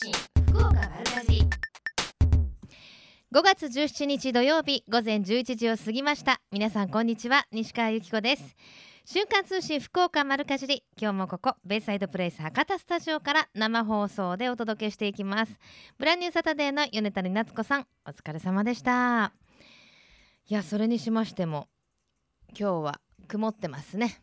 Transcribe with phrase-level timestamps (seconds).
[0.00, 0.12] 信
[0.46, 1.42] 福岡丸かじ
[3.32, 6.40] 5月17日土曜日午前11時を過ぎました。
[6.52, 8.54] 皆さんこんにちは西川由紀子です。
[9.04, 10.84] 瞬間通信福岡丸かじり。
[10.96, 15.58] 今日もここベイサイドプレイス博多スタジオから生放送でお届けしていきます。
[15.98, 19.32] ブランニューサタデーの米谷夏子さんお疲れ様でした。
[20.48, 21.66] いやそれにしましても
[22.50, 24.22] 今日は曇ってますね。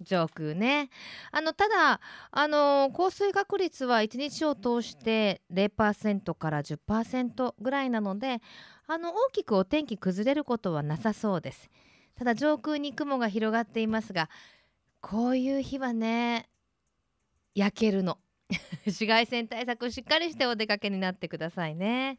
[0.00, 0.90] 上空ね。
[1.30, 2.00] あのただ
[2.30, 8.40] あの降水確率は1日を通して0%から10%ぐらいなので
[8.86, 11.70] あの大きくお天気崩れることはなさそうです。
[12.16, 14.28] ただ上空に雲が広がっていますが
[15.00, 16.48] こういう日はね
[17.54, 18.18] 焼けるの。
[18.84, 22.18] 紫外線対策しっかりしてお出かけになってくださいね。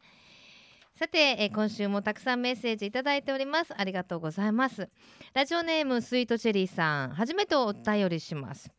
[0.94, 3.72] さて、えー今週もたくさんメッセージいただいております。
[3.74, 4.90] ありがとうございます。
[5.32, 8.70] ラジオネームスイートチェリーさん初めてお便りします。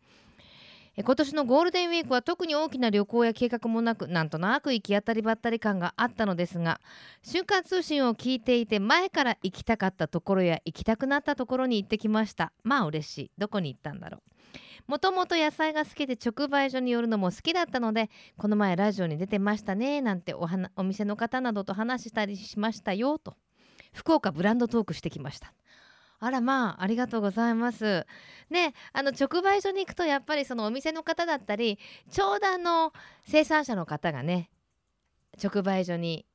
[0.96, 6.80] 今年のゴールデンウィークは特に大きな旅行や計画もなくなんとなく行き当たりばったり感があったのですが
[7.24, 12.54] 瞬間通信を聞いていて前から行きたかったところや行きたくなったところに行ってきました。
[12.64, 13.32] まあ嬉しい。
[13.40, 14.33] どこに行ったんだろう。
[14.88, 23.36] もともと野菜が好きで直売所に寄るのも好きだったのでこの前ラジオに出てましたねなんておはお店の方などと話したりしましたよと。
[23.94, 25.54] 福岡ブランドトークしてきました。
[26.20, 28.06] あらまあありがとうございます。
[28.50, 32.94] ねあの直売所に行くとやっぱりそのお店の方だったりちょうどあの
[33.26, 34.50] 生産者の方がね
[35.42, 36.26] 直売所に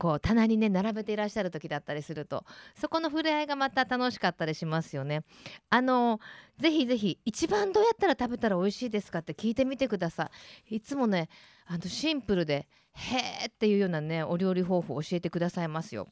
[0.00, 5.24] こう棚にね並べていらっしゃる時だったりするとそこの触れ合いがまた楽しかったりしますよね。
[5.68, 6.20] あの
[6.58, 9.18] ぜひぜひ一番どうやったら食べたら美味しいですか？
[9.18, 10.30] って聞いてみてくださ
[10.70, 10.76] い。
[10.76, 11.28] いつもね
[11.66, 16.08] あのシンプルでへーっていうようなねお料理方法を教えてくださいますよ。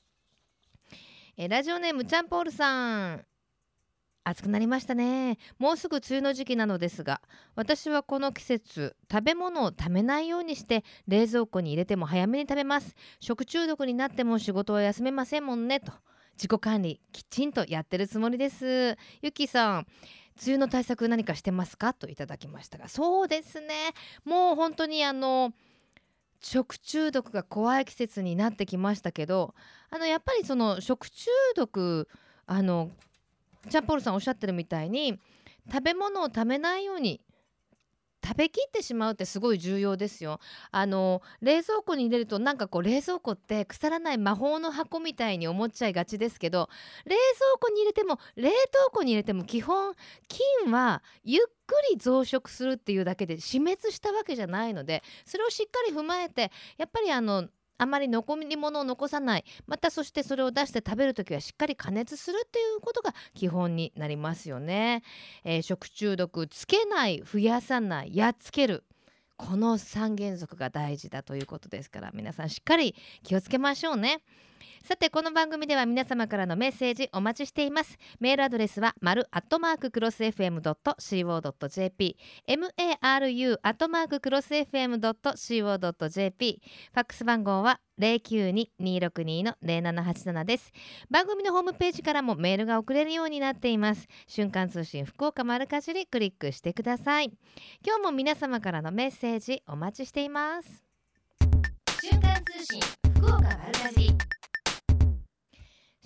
[1.39, 3.25] えラジオネームちゃんぽーるさん
[4.29, 5.39] 暑くなりましたね。
[5.59, 7.21] もうすぐ梅雨の時期なのですが
[7.55, 12.95] 私はこの季節食べ物を食べないようにして冷蔵庫に入れても早めに食べます。
[13.21, 15.93] 食中毒になっても仕事は休めませんもんねと
[16.35, 18.97] 自己管理きちんとやってるつもりです。
[19.23, 19.87] ゆきさん
[20.41, 21.95] 梅雨の対策何かしてますか？
[21.95, 23.93] といただきましたがそうですね。
[24.25, 25.53] もう本当にあの
[26.41, 29.55] 食中毒が怖い季節になってきましたけど
[29.91, 32.09] あのやっぱりその食中毒
[32.47, 32.93] あの
[33.69, 35.19] ジャンポールさんおっしゃってるみたいに
[35.71, 37.21] 食べ物を食べないように
[38.25, 40.41] 食べきってしまうってすごい重要ですよ。
[40.71, 46.69] あの冷蔵庫に入れるとなんかこう冷蔵庫って腐らない魔法の箱みたいに思っちゃいがちですけど
[47.07, 49.95] 冷蔵庫に入れても冷凍庫に入れても基本
[50.29, 59.45] 菌はゆっくり増殖するっていうだけで死滅したわけじゃないのでそれをしっかり踏まえてやっぱりあのあまり残り物を残さない。
[59.67, 65.03] またそしてそれを出して食べる時はしっかり加熱するっていうことが基本になりますよね、
[65.45, 68.85] えー食中毒つけない増やさないやっつける。
[69.37, 74.21] この三原則が大事だということですから皆さんしっかり気をつけましょうね。
[74.85, 77.99] さてこの番組では皆様からのメッセージお待ちしています。
[78.21, 82.17] メールアドレスは丸アットマーククロス FM.co.jp
[82.49, 90.73] maru アットマーククロス FM.co.jp ファックス番号は092-262-0787です。
[91.11, 94.09] 番組のホームページからもメールが送れるようになっています。
[94.27, 97.33] 瞬間通信福岡丸かじりクリックしてください。
[97.85, 100.85] 今日も皆様からのメッセージお待ちしています。
[102.01, 102.81] 瞬間通信
[103.17, 104.28] 福岡丸かじり。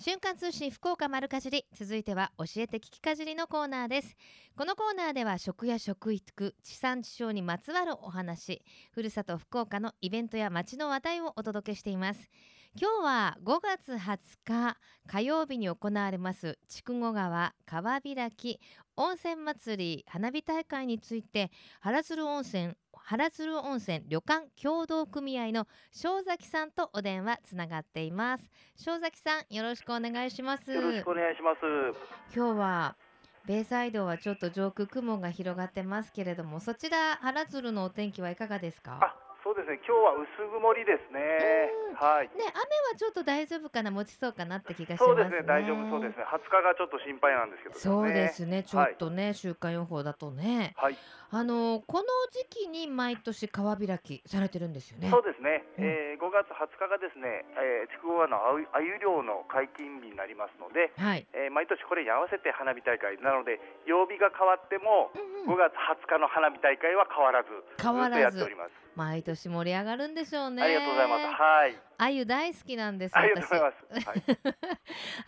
[0.03, 4.17] 瞬間通信福岡丸かじり続いては教えて聞きかじりのコーナーです。
[4.57, 12.29] このコーナーでは食や食育地産地消にまつわるお話ふるさと福岡のイベントや街の話題をお届けしています。
[12.75, 14.77] 今日は5月20日
[15.07, 18.59] 火曜日に行われます筑後川川開き
[18.97, 21.49] 温泉祭り花火大会について
[21.79, 22.73] 原鶴温泉
[23.05, 31.59] 原鶴温泉旅館協同組合の正崎さんとお電話つながっています正崎さんよろしくお願いしますよろしくお願いします。
[32.33, 32.95] 今日は
[33.45, 38.99] ベイサイドはちょっと上空雲が広がってますけれどもそちら原鶴のお天気はいかがですか？
[39.01, 39.13] あ、
[39.43, 39.81] そうですね。
[39.85, 41.19] 今日は薄曇りですね。
[41.99, 42.27] はい。
[42.27, 42.53] ね雨は
[42.97, 43.91] ちょっと大丈夫かな？
[43.91, 45.43] 持ちそうかなって気がしますねそうですね。
[45.45, 46.23] 大丈夫そうですね。
[46.23, 50.95] 20日がちょっと心配なんですけど、そうですねちょっとね、週間予報だとねはい。
[51.33, 55.65] あのこの時期に毎年川開きされてるんですよねそうですね。
[55.79, 67.49] うんえー5月20日がですね、えー、筑後川のあゆ鮎漁の解禁日になりますので、はい、えー毎年これに合わせて花火大会なので曜日が変わってもうんうん5月20日の花火大会は変わらず
[67.81, 68.71] 変わらずやっております。
[68.95, 71.25] 毎年盛り上がるんでしょうねありがとうございます。
[71.25, 71.81] はい。
[71.97, 74.07] あゆ大好きなんですありがとうござい私ます。
[74.07, 74.23] はい。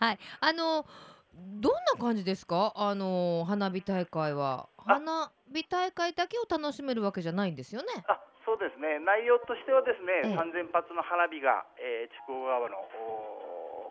[0.00, 0.86] はい、あの
[1.36, 2.72] どんな感じですか？
[2.76, 4.68] あの花火大会は。
[4.78, 4.94] あ。
[4.94, 7.88] 花火大会だけを楽しめるわけじゃないんですよね。
[8.08, 8.98] あそうですね。
[9.00, 10.38] 内容としてはですね、ええ。
[10.38, 12.76] 3000発の花火が、えー、筑後川の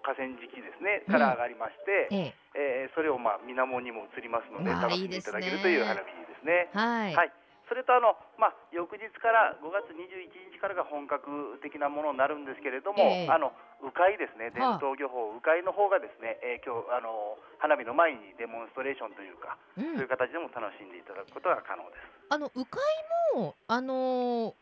[0.01, 2.87] 河川敷ですねから上がりまして、ええ。
[2.87, 6.69] えーそれをまあ水面にも映りますので楽しんでいただけるという花火ですね。
[6.71, 7.31] はい、はい、
[7.67, 13.29] それとあの、まあ、翌日から5月21日からが本格的なものになるんですけれども、ええ。
[13.29, 13.51] あの
[13.81, 22.03] 鵜飼ですね、伝はあ統漁法、鵜飼の方がですね、えー今日あの花火の前にデモンストレーションというか、う、そういうん形でも楽しんでいただくことが可能です。
[22.29, 22.79] あの鵜飼
[23.35, 24.53] もあのー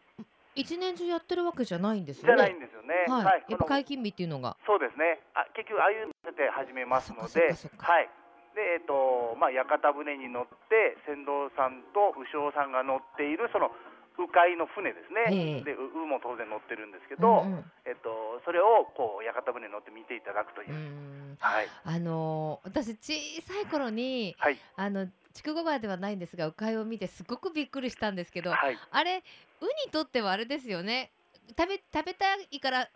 [0.56, 2.94] 一年中やってるわけじゃないんですよじゃないねんですよね。
[3.10, 5.18] はい、やっぱ解禁日っていうのがそうですね。
[5.34, 8.10] あ結局ああいうので始めますので、はい。
[8.54, 13.74] でえっ、とまあ屋形船に乗って船頭さんと鵜匠さんが乗っているその
[14.18, 15.26] 鵜飼の船ですね。
[15.30, 20.74] ええで鵜鵜も当然乗ってるんですけど、うんうんえっとそれをこう屋形船に乗って見ていただくというう。
[20.74, 28.78] んはいあのー私小さい頃にはいあの筑後川ではないんですが鵜飼を見てすごくびっくりしたんですけどはい。
[28.92, 29.24] あれ
[29.62, 31.12] ウにとってはあれですよね
[31.58, 32.88] 食べ食べたいから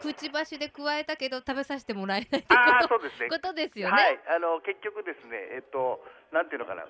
[0.00, 3.34] くちばしで加えたけど食べさせてもらえないってあそうですねと。
[3.36, 4.20] ことですよはいね。
[4.28, 6.00] あの結局ですねえっと
[6.32, 6.88] なんていうのかなう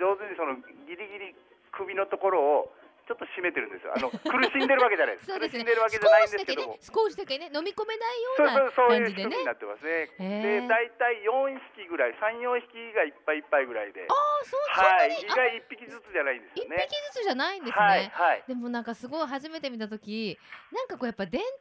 [0.00, 0.56] 上手にその
[0.86, 1.34] ギリギリ
[1.72, 2.72] 首のところを
[3.06, 3.94] ちょっと締めてるんですよ。
[3.94, 4.18] あの苦
[4.50, 5.30] しんでるわけじゃないです。
[5.30, 6.78] そうですね苦しんでるわけじゃないんですけども。
[6.82, 10.10] 少しだけね飲み込めないようそうなそうそういう感じでね仕組みになってますね。
[10.18, 16.76] で大体4匹ぐらい3、4匹がいっぱいいっぱいぐらいで、ああそうはい、意外1匹ずつじゃないんです一よね。
[16.88, 17.84] 匹ずつじゃないんですね。
[17.84, 20.38] はいはいでもなんかすごい初めて見た時
[20.72, 21.52] なんかこうやっぱ伝統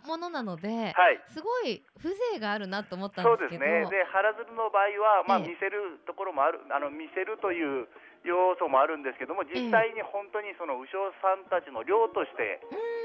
[0.00, 1.20] のものなので、はい。
[1.28, 3.98] すごい風情があるなと思ったんそうですけどですね。
[3.98, 7.88] で原鶴の場合はまあええ見せるところもある、あの見せるという
[8.24, 12.60] 要素もあるんですけども、実際に本当にその鵜匠さんたちの漁として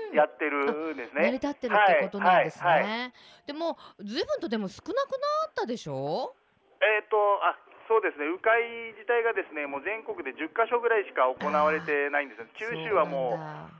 [0.09, 1.21] うんやってるんですね。
[1.23, 2.69] 成り立ってるってことなんですね。
[2.69, 3.13] はいはい
[3.47, 5.17] でも随分とでも少なくな
[5.49, 6.35] ったでしょ？
[6.81, 7.57] えっ、とあ
[7.87, 8.25] そうですね。
[8.25, 8.49] 鵜飼
[8.97, 12.47] 自体がですね、もう全国で10カ所ぐらいしか行われてないんですよ。
[12.57, 13.37] 九州はも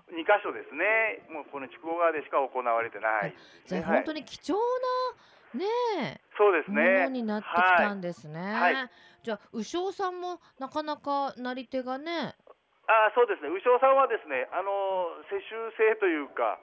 [0.10, 1.26] う2カ所ですね。
[1.34, 3.36] もうこの筑後川でしか行われてないね。
[3.66, 4.54] じゃあはい本当に貴重
[5.54, 7.10] なねそうですものね。
[7.10, 8.40] になってきたんですね。
[8.40, 8.76] はい
[9.24, 12.36] じゃあ鵜匠さんもなかなかなり手がね。
[12.88, 13.50] あそうですね。
[13.50, 16.60] 鵜匠さんはですね、あの世襲制というか、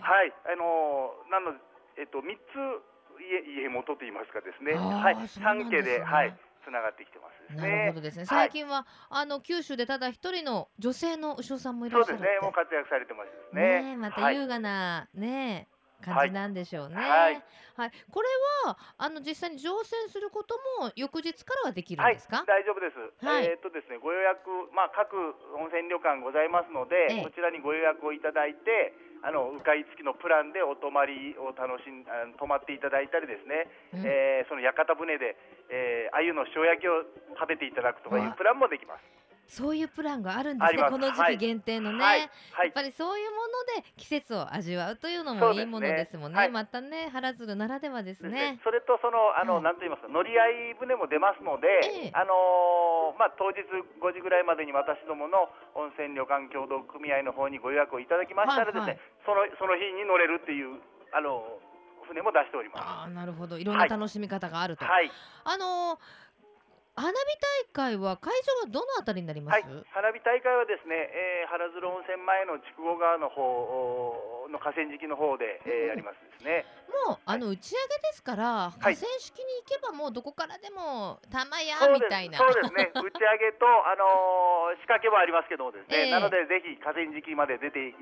[0.00, 1.52] はい、あのなの
[1.98, 2.56] えっと三つ
[3.20, 4.72] 家家元と言いますかですね。
[4.74, 6.32] はい、三家ではい
[6.64, 7.86] つながってきてますですなね。
[7.86, 8.24] るほどですね。
[8.24, 12.24] はい最近は、あの九州でただ一人の女性の鵜匠さんもいらっしゃるって。
[12.24, 12.40] そうですね。
[12.40, 13.90] もう活躍されてますねね。
[13.92, 15.68] えまたはい優雅なね、
[16.00, 16.96] 感じなんでしょうね。
[16.96, 17.42] はい。
[17.76, 17.92] はい。
[18.10, 18.28] これ
[18.66, 23.24] はあの実際に乗船することも翌日からはできるんはいですか？、大丈夫です。
[23.24, 23.46] はい。
[23.46, 25.16] えーっとですね、ご予約、まあ各
[25.56, 27.24] 温泉旅館ございますので、ええ。
[27.24, 28.92] こちらにご予約をいただいて、
[29.22, 32.04] あの迂回付きのプランでお泊まりを楽しん、
[32.38, 34.02] 泊まっていただいたりですね、うん。
[34.06, 35.36] えーその屋形船で、
[35.68, 37.04] えー、鮎の塩焼きを
[37.38, 39.19] 食べていただくとかいうわプランもできます。
[39.50, 40.82] そういうプランがあるんですね。
[40.88, 42.04] この時期限定のね。
[42.04, 42.28] はい、はい、
[42.66, 43.36] やっぱりそういうも
[43.74, 46.38] ので季節を味わうというのもいいものですもんね。
[46.38, 48.60] はいまたね原鶴ならではですですね。
[48.62, 51.66] それとそのあの、はいなんと言いますか乗り合い船も出ますので、
[52.06, 60.80] ええあのーまあ当日5時ぐらいまでに私どもの温泉旅館協同組合の方にご予約をいただきましたらですね、はいはいそのその日に乗れるっていう
[61.12, 61.60] あの
[62.08, 62.82] 船も出しております。
[62.82, 64.84] ああなるほどいろんな楽しみ方があると。
[64.84, 65.10] はい、
[65.44, 66.29] あのー
[67.00, 67.16] 花火
[67.72, 69.54] 大会は会場はどのあたりになります？
[69.54, 76.66] はい、花火大会はですね、えー、原鶴温泉前の筑後川の方の河川敷の方で、えーやりますですね。
[77.08, 82.36] もうあの打ち上げですから、はい河川敷に行けばもうどこからでも玉やみたいな。
[82.38, 87.94] そうですね、 打ち上げと、あのー仕掛けはありますけどもですね、ええなのでぜひ河川敷まで出て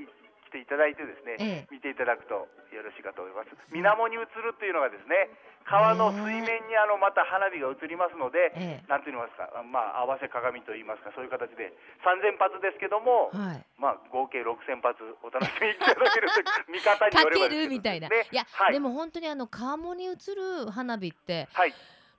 [0.48, 3.52] きていただいてですね、ええ見ていただくとよろしいかと思います。
[3.68, 5.28] 水面に映るっていうのがですね、
[5.68, 13.66] 川の水面にあのまた花火が映りますので、えなんて言いますか、まあ合わせ鏡と言いますか、そういう形で3000発ですけどもえ、はい。
[13.76, 16.40] まあ合計6000発お楽しみいただけると
[16.72, 18.08] 見方によればですけどるみたいな。
[18.08, 21.74] ねいや、はいでも本当にあの川面に映る花火ってはい、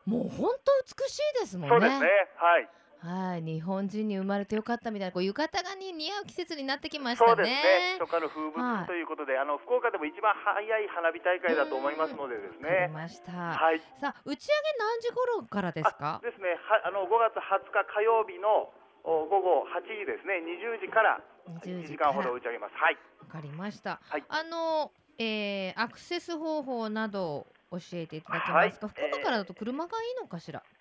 [0.06, 1.74] もう本当美しいですもんね。
[1.74, 2.70] そうですね、はい。
[3.02, 7.32] はい、日本人に生まれてよかったみたいなこう浴衣がに似合う季節になってきましたね。
[7.32, 7.98] そうですね。
[8.00, 12.92] 初夏の風物ということで、あの福岡でも一番早い花火大会だと思いますのでですね。
[12.92, 13.32] ました。
[13.32, 13.80] はい。
[14.02, 16.20] さあ打ち上げ何時頃からですか？
[16.20, 16.26] あ。
[16.26, 16.60] ですね。
[16.60, 18.70] はあの5月20日火曜日の
[19.08, 20.44] お午後8時ですね。
[20.44, 21.22] 20時から
[21.64, 22.76] 20 1時間ほど打ち上げます。
[22.76, 22.98] はい。
[23.20, 24.02] わかりました。
[24.04, 28.88] はいあの、えーアクセス方法など教えていただけますか？
[28.88, 30.62] はい福岡からだと車がいいのかしら？
[30.62, 30.79] えー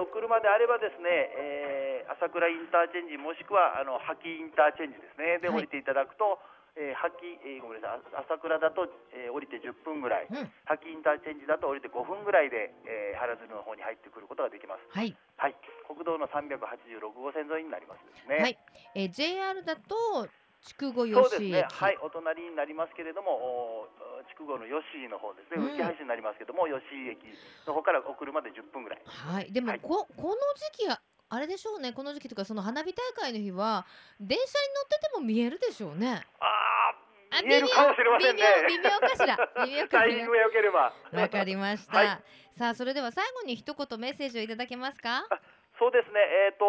[0.00, 5.40] お車であればですね、えー朝倉インターチェンジもしくはあの覇気インターチェンジですね。
[5.40, 5.64] ではい。
[5.64, 6.36] 降りていただくと、
[6.76, 10.52] えー、覇気、えーごめんなさいあ朝倉だと、えー降りて10分ぐらい、うん。
[10.68, 14.84] 覇気インターチェンジだと降りて5分ぐらいで、えー原鶴の方に入ってくることができます。
[14.92, 15.56] はい、はい、
[15.88, 18.36] 国道の386号線沿いになりますですね。
[18.36, 18.58] はい、
[18.94, 20.28] えー JR だと
[20.64, 23.88] 筑後そうですね、はい、お隣になりますけれども、お
[24.32, 25.76] 筑後の吉井の方ですね、うん。
[25.76, 27.20] 浮橋になりますけども、吉井駅
[27.66, 29.02] の方からお車で10分ぐらい。
[29.04, 29.80] はい、でも、はい。
[29.80, 30.34] ここの
[30.72, 31.92] 時期はあれでしょうね。
[31.92, 33.84] この時期とかその花火大会の日は
[34.20, 36.24] 電車に乗ってても見えるでしょうね。
[36.40, 36.44] あ
[37.32, 38.42] ああ、見えるかもしれませんね。
[38.68, 39.36] 微妙微妙かしら。
[39.66, 40.06] 微妙かタしら。
[40.06, 40.92] イミングが良ければ。
[41.12, 42.06] わかりました、はい。
[42.56, 45.26] さあそれでは最後に一言メッセージをいただけますか？
[45.78, 46.64] そうですね、えー、と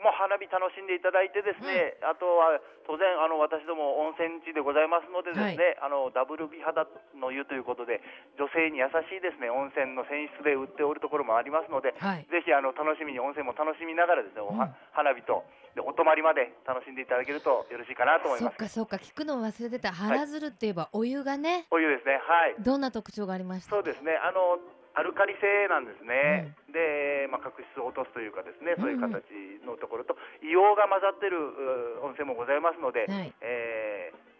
[0.00, 2.56] もう花火楽しんでいただいて、ですね、あとは
[2.88, 6.88] 当然、あの私ども温泉地でございますので、ですね、あのダブル美肌
[7.20, 8.00] の湯ということで、
[8.40, 12.24] 女性に優しいですね温泉の泉質で売っておるところもありますので、はい。
[12.32, 14.56] ぜひあの楽しみに、温泉も楽しみながら、ですね、うん。
[14.92, 15.44] 花火と
[15.76, 18.54] でお泊まりまで楽しんでいただけるとよろしいかなと思いそます。
[18.54, 19.92] っかそっか聞くの忘れてた。
[19.92, 22.56] 原鶴って言えばお湯がね、お湯ですね、はい。
[22.58, 23.70] どんな特徴がありました？
[23.76, 24.56] そうですね、あの
[24.96, 29.28] アルカリ性なんですね、で、まあ、角質を落とすというか、ですねそういう形
[29.64, 33.32] のところと、硫黄が混ざってるう温泉もございますので、はい。
[33.40, 34.36] えー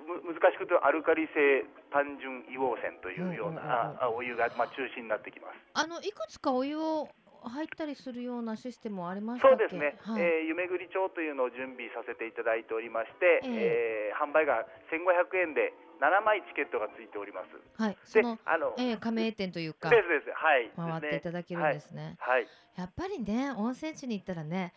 [0.00, 1.60] む難しく言うとアルカリ性
[1.92, 5.60] 単純硫黄泉というような、お湯が、まあ、中心になってきます。
[5.74, 7.06] あのいくつかお湯を
[7.44, 9.64] 入ったりするようなシステムはありましたっけ？
[9.64, 10.22] そうですね、はい。
[10.22, 14.12] えー夢ぐり帳というのを準備させていただいておりまして、ええ。
[14.16, 17.82] ー販売が1500円で7枚チケットがついております。
[17.82, 20.72] はいそでの、あの、えー、加盟店というかですです、はい。
[20.74, 22.40] 回っていただけるんですねはい。
[22.40, 24.72] はいやっぱりね温泉地に行ったらね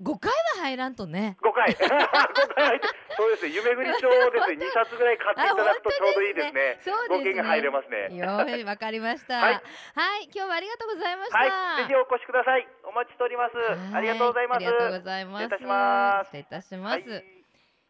[0.00, 2.80] 5回は入らんとね5回、 5回
[3.18, 6.78] そうですね、夢ぐり帳をですね、2冊ぐらい買っていただくとちょうどいいですね。
[6.82, 8.16] そうですね入れますね。
[8.16, 9.38] よーいわかりました。
[9.38, 11.38] ははいい、今日はありがとうございました。
[11.38, 12.68] はい、ぜひお越しください。
[12.84, 13.54] お待ちしております。
[13.92, 14.56] ありがとうございます。
[14.56, 15.42] ありがとうございます。
[15.42, 17.10] 失礼いたします失礼いたします。
[17.10, 17.38] はい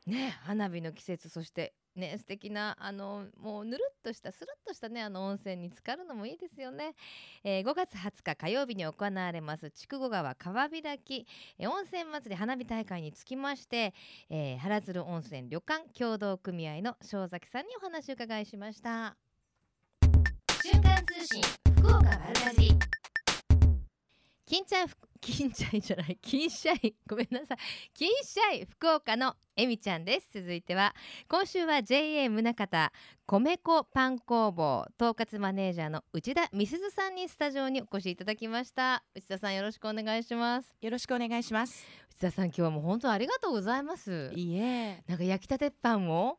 [0.08, 6.94] ね花火の季節そしてね素敵なあのもうぬるっとしたスルッとしたねあの温泉に浸かるのもいいですよね、
[7.44, 11.26] えー5月20日火曜日に行われます筑後川川開き、
[11.58, 13.92] えー温泉祭り花火大会につきまして、
[14.30, 19.16] えー原鶴温泉旅館協同組合の正崎さんにお話を伺いしました。
[20.62, 21.42] 瞬間通信
[21.76, 22.78] 福岡丸かじり
[24.48, 26.96] 金ちゃんふ 金ちゃんじゃない金シャイ。
[27.06, 27.58] ごめんなさい。
[27.92, 30.94] 金シャイ福岡のえみちゃんです続いては
[31.28, 32.92] 今週は JA 宗方
[33.26, 41.84] 米粉パン工房統括マネージャーの内田美鈴さんにスタジオにお越しいただきました内田さんよろしくお願いしますよろしくお願いします。
[42.12, 45.02] 内田さん今日はもう本当ありがとうございますいいえ。
[45.08, 46.38] なんか焼きたてパンを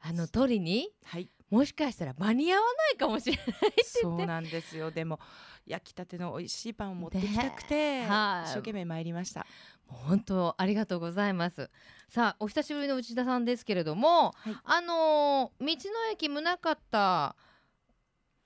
[0.00, 1.30] あの取りにはい。
[1.50, 3.46] もしかしたら間に合わないかもしれない
[3.84, 4.90] そうなんですよ。
[4.90, 5.20] でも
[5.64, 9.46] 焼きたての美味しいパンを持ってきたくて、ねはい一生懸命参りました。
[9.86, 11.70] 本当ありがとうございます
[12.08, 14.56] さあお久しぶりの内田さんですけれども、はい。
[14.64, 17.36] あのー道の駅宗方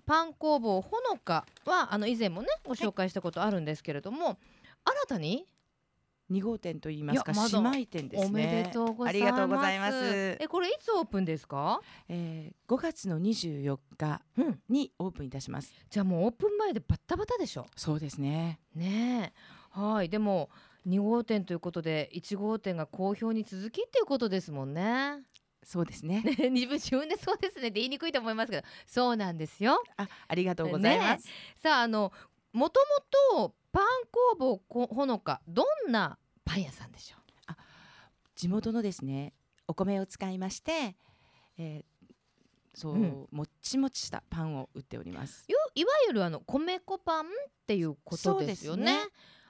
[0.04, 4.36] パン工房ほのかはあの以前もねご紹介したことあるんですけれども、
[4.84, 5.46] 新たに？
[6.28, 7.60] 二号店と言いますかまだ。
[7.60, 8.26] 姉妹店ですね。
[8.26, 9.26] おめでとうございます。
[9.26, 9.94] ありがとうございます。
[10.40, 15.72] えこれいつオープンですか、えー、5月の24日うん、にオープンいたします。
[15.88, 17.66] じゃあもうオープン前でバッタバタでしょ？
[17.76, 18.58] そうですね。
[18.74, 19.32] ね
[19.76, 19.78] え。
[19.80, 20.08] はい。
[20.08, 20.48] でも
[20.86, 25.22] 2号店ということで1号店が好評に続きっていうことですもんね。
[25.64, 26.22] そうですね。
[26.22, 31.28] ね、自分自分でそうですねって言いにくいと思いますけどそうなんですよあ、ありがとうございます。
[31.58, 32.12] さああの
[32.52, 32.80] もと
[33.34, 37.22] もとパン工房こほのかどんなパン屋さんでしょ
[38.34, 39.34] 地元のですね、
[39.68, 40.96] お米を使いまして、
[41.58, 42.08] えー、
[42.74, 45.46] そう、うんもっちもちしたパンを売っております。
[45.48, 47.28] いわゆるあの米粉パンっ
[47.68, 48.98] ていうことですよねね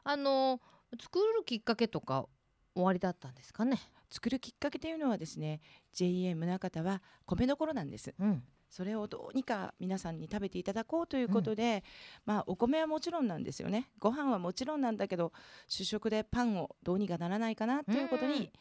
[0.04, 0.60] あの
[1.00, 2.26] 作るきっかけとか
[2.74, 3.78] 終わりだったんですかね？
[4.10, 5.60] 作るきっかけというのはですね
[5.92, 8.14] JA 宗方は米どころなんです。
[8.18, 8.42] うん。
[8.70, 11.84] それをどうにか皆さんに食べていただこうということで、
[12.24, 13.90] まあお米はもちろんなんですよね。
[13.98, 15.32] ご飯はもちろんなんだけど
[15.68, 18.38] 主食でパンをどうにかならないかなということうんうん。
[18.40, 18.52] に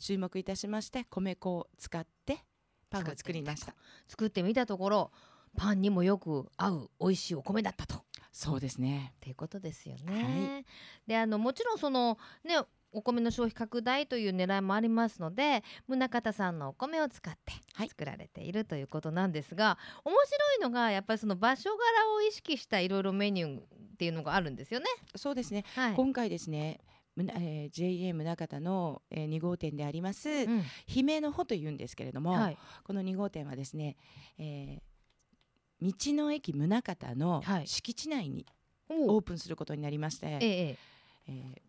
[0.00, 2.38] 注目いたしまして米粉を使って
[2.90, 3.76] パンを作りました。
[4.08, 5.12] 作ってみたところ
[5.56, 8.02] パンにもよく合う美味しいお米だったと
[8.36, 10.64] そうですねっていうことですよね。
[11.06, 12.58] であのもちろんそのね
[12.90, 21.76] お米の消費拡大という狙いもありますので宗像さんのお米を使ってはい作られているということなんですが、面白いのがやっぱりその場所柄
[22.16, 23.62] を意識したいろいろメニューっ
[23.98, 24.86] ていうのがあるんですよね。
[25.14, 25.94] そうですね、はい。
[25.94, 26.80] 今回ですね
[27.16, 33.96] えー JA 宗像の、えー、2号店であります、うん姫の穂というんですけれども、はいこの2号店はですね、
[34.38, 34.93] えー
[35.84, 37.66] 道の駅宗像のはい。
[37.66, 38.46] 敷地内に
[38.88, 40.78] おオープンすることになりまして、ええ
[41.28, 41.60] えー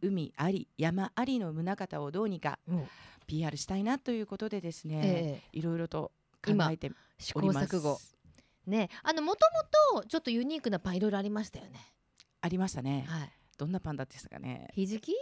[0.00, 2.86] 海あり山ありの宗像をどうにかええ
[3.26, 7.76] PR したいなということでですね、ええいろいろと考今えて試行おります。
[7.76, 7.98] 錯誤。
[8.66, 9.40] ねあのもと
[9.92, 11.80] もとちょっとユニークなパンいろいろありましたよね。
[12.40, 13.32] ありましたね、はい。
[13.56, 14.68] どんなパンだったですかね。
[14.72, 15.12] ひじき？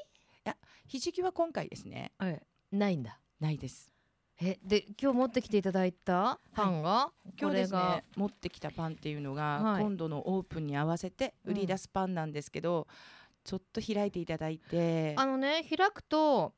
[0.87, 2.13] ひじきは今回ですね。
[2.21, 2.77] ええ。
[2.77, 3.19] ないんだ。
[3.41, 3.91] ないです
[4.41, 7.97] えで今日持ってきていただいたパンが、今日ですこれが？
[7.97, 9.83] ね持ってきたパンっていうのが、はい。
[9.83, 12.87] 今度のオープンに合わせて売り出すパンなんですけど、
[13.45, 15.15] ちょっと開いていただいて。
[15.17, 16.53] あのね開くと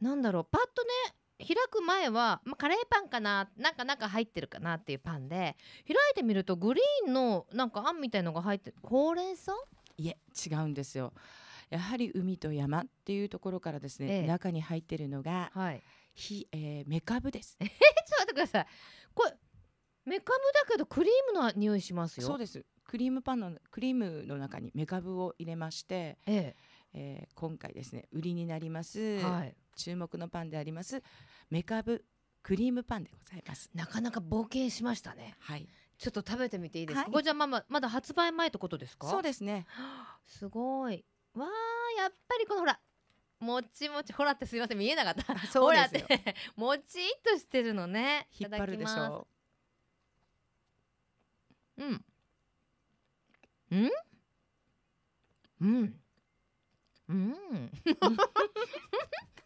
[0.00, 8.76] なんだろうパッとね開く前は、まあ、カレーパンかななんか中入ってるかなっていうパンで開いてみるとグリーンのなんかあんみたいのが入ってる。
[8.82, 9.52] ほうれん草？
[9.96, 11.14] いえ違うんですよ。
[11.70, 14.26] やはり海と山っていうところからですね、ええ。
[14.26, 15.82] 中に入ってるのがはい
[16.20, 17.56] ひ、えー、メカブです。
[17.58, 18.66] ちょっと待ってください。
[19.14, 19.34] これ
[20.04, 22.26] メカブだけどクリームの匂いしますよ。
[22.26, 22.64] そうです。
[22.84, 26.54] クリームパンのクリームの中にメカブを入れまして、え
[26.92, 27.26] え。
[27.28, 29.54] ー今回ですね売りになります、えはい。
[29.76, 31.00] 注目のパンであります
[31.48, 32.04] メカブ
[32.42, 33.70] クリームパンでございます。
[33.74, 35.36] なかなか冒険しましたね。
[35.38, 35.68] はい。
[35.98, 37.12] ちょっと食べてみていいですか、はい。
[37.12, 39.06] これじゃあまままだ発売前ってことですか？
[39.08, 39.66] そうですね。
[40.26, 41.04] すごい。
[41.34, 42.80] わーやっぱりこのほら
[43.40, 45.38] もちもちほらってすいません見えなかった。
[45.48, 46.00] そうですよ。
[46.02, 46.34] ほらって。
[46.56, 48.28] もちっとしてるのね。
[48.38, 49.26] 引っ張るでしょ。
[51.78, 52.04] ううん。
[53.70, 53.90] うん。
[55.60, 56.00] うん。
[57.08, 57.70] うん。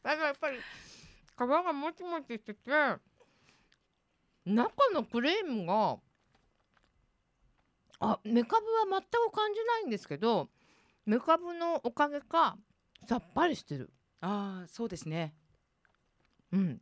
[0.02, 2.70] あのやっぱり皮がもちもちしてて
[4.44, 5.98] 中のクリームが
[8.00, 10.50] あメカブは全く感じないんですけど
[11.06, 12.58] メカブのおかげか
[13.06, 13.90] さっぱりしてる。
[14.20, 15.34] ああそうですね。
[16.52, 16.80] うん。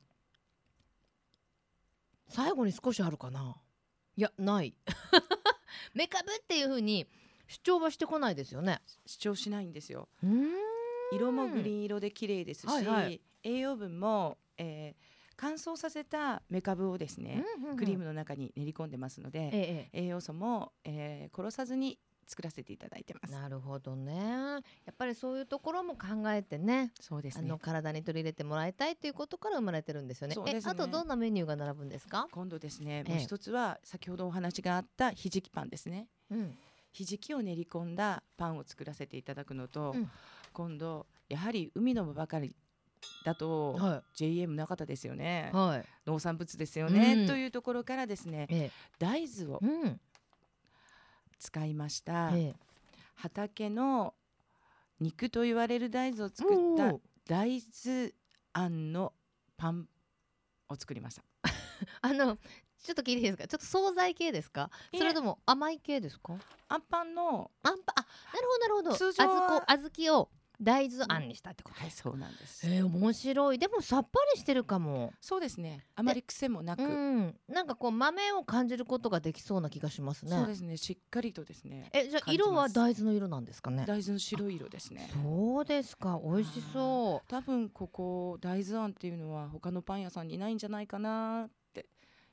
[2.28, 3.56] 最後に少しあるかな。
[4.16, 4.74] いやない。
[5.94, 7.06] メカブっていう風に
[7.46, 8.80] 主張はしてこないですよね。
[9.06, 10.08] 主張しないんですよ。
[10.22, 10.48] うん。
[11.12, 13.20] 色もグリーン色で綺麗ですし、はいはい。
[13.42, 17.44] 栄養分も、えー乾燥させたメカブをですね、
[17.76, 20.02] クリームの中に練り込んでますので、ええ。
[20.04, 21.98] 栄養素も、えー殺さずに
[22.32, 23.32] 作らせていただいてます。
[23.32, 24.14] なるほどね。
[24.14, 24.58] や
[24.90, 27.44] っぱりそういうところも考えてねそうですね。
[27.44, 27.58] あの。
[27.58, 30.34] 体に取り入れてもらいたいということから生まれてるんですよね。
[30.34, 30.42] ね。
[30.46, 33.10] えあとどんなメニューが並ぶんですか、今度ですね、ええ。
[33.10, 36.08] もう一つは先ほどお話があったひじきパンですね。
[36.30, 36.56] うん、
[36.90, 40.10] ひじきを練り込んだパンを作らせていただくのと、うん。
[40.54, 42.56] 今度やはり海のばかり
[43.26, 45.84] だと、は JM なかったですよね、いはい。
[46.06, 47.26] 農産物ですよね、うん。
[47.26, 50.00] というところからですねえ大豆をえうん
[51.42, 52.54] 使いました、ええ。
[53.16, 54.14] 畑の
[55.00, 56.94] 肉と言われる大豆を作った
[57.26, 58.12] 大豆
[58.52, 59.12] あんの
[59.56, 59.88] パン
[60.68, 61.22] を作りました。
[62.00, 62.36] あの
[62.84, 63.48] ちょっと聞いていいですか？
[63.48, 64.70] ちょっと惣菜系ですか？
[64.96, 66.34] それとも甘い系ですか？
[66.68, 68.00] あんパンのあんぱあ
[68.34, 68.92] なるほどなるほど。
[68.96, 70.30] 通常はあずこ小豆を
[70.62, 71.84] 大豆あんにしたってこと？
[71.84, 72.66] ですか、そうなんです。
[72.66, 73.58] えー、面白い。
[73.58, 75.12] でもさっぱりしてるかも。
[75.20, 75.84] そうですね。
[75.94, 77.34] あまり癖もなく、うん。
[77.48, 80.30] なんかこう豆を感じることができそうな気がしますね。
[80.36, 80.76] そうですね。
[80.76, 81.90] しっかりとですね。
[81.92, 83.84] えじゃあ色は大豆の色なんですかね？
[83.86, 85.10] 大豆の白い色ですね。
[85.12, 86.20] そうですか。
[86.22, 91.52] 美味しそ多分ここ大豆あんっていうのは他のパン屋さんにないんじゃないかなって。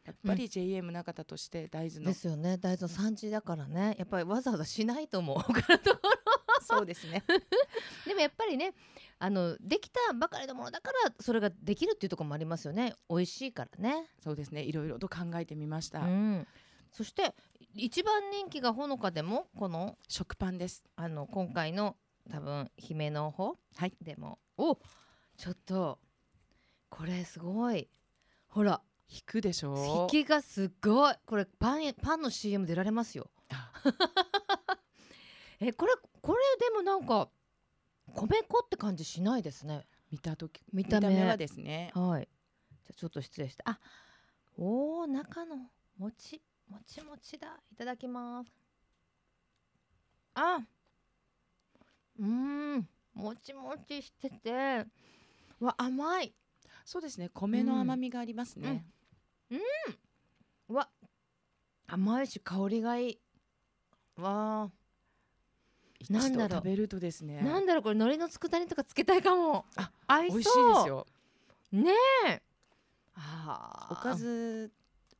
[0.06, 2.58] やっぱり JM 中田として大豆の、うですよね。
[2.58, 3.96] 大豆の産地だからね。
[4.00, 5.38] やっぱりわざわざしないと思う。
[5.38, 6.19] 他のところ
[6.65, 7.24] そうですね。
[8.06, 8.74] でもやっぱりね
[9.17, 12.95] あのできたばかりのものだからそれができるっていうところもありますよね。
[13.10, 14.08] 美味しいからね。
[14.24, 14.63] そうですね。
[14.63, 16.48] いろいろと考えてみました、うん。
[16.91, 17.36] そして
[17.74, 20.84] 一番人気がほのかでもこの食パンです。
[20.95, 21.98] あの今回の
[22.30, 23.93] 多分姫の方はい。
[24.02, 24.39] でも。
[24.58, 24.80] お
[25.38, 26.00] ちょっと
[26.89, 27.89] これすごい。
[28.48, 28.82] ほら。
[29.12, 30.08] 引くでしょ？
[30.12, 31.15] 引きがすごい。
[31.26, 33.32] これパンパンの CM 出られますよ。
[33.50, 33.72] あ。
[35.60, 35.93] えこれ
[36.30, 37.28] これでもなんか
[38.13, 39.88] 米粉って感じしないですね。
[40.12, 41.36] 見た時見た目は。
[41.36, 41.89] ですね。
[41.96, 42.30] はい。
[42.84, 43.63] じゃあちょっと失礼して。
[43.65, 43.80] あ
[44.56, 45.56] おー中の
[45.98, 46.39] 餅。
[46.70, 47.60] もちもちだ。
[47.72, 48.52] いただきます。
[50.36, 50.60] あ
[52.20, 52.26] うー
[52.78, 52.88] ん。
[53.15, 54.86] もちもちしてて。
[55.60, 56.36] わ甘い。
[56.86, 57.30] そうですね。
[57.34, 58.86] 米の甘みがありますね、
[60.68, 60.89] わ
[61.88, 63.20] 甘いし香りがいい。
[64.15, 64.79] わ一
[66.10, 66.50] なんだろう。
[66.50, 67.40] 度食べるとですね。
[67.42, 69.66] ーなんだろうこれ海苔の佃煮とかつけたいかも。
[69.76, 70.38] あ合いそう。
[70.38, 71.08] 美味しいですよ。
[71.72, 71.92] ね
[72.28, 72.42] え。
[73.92, 74.72] おかず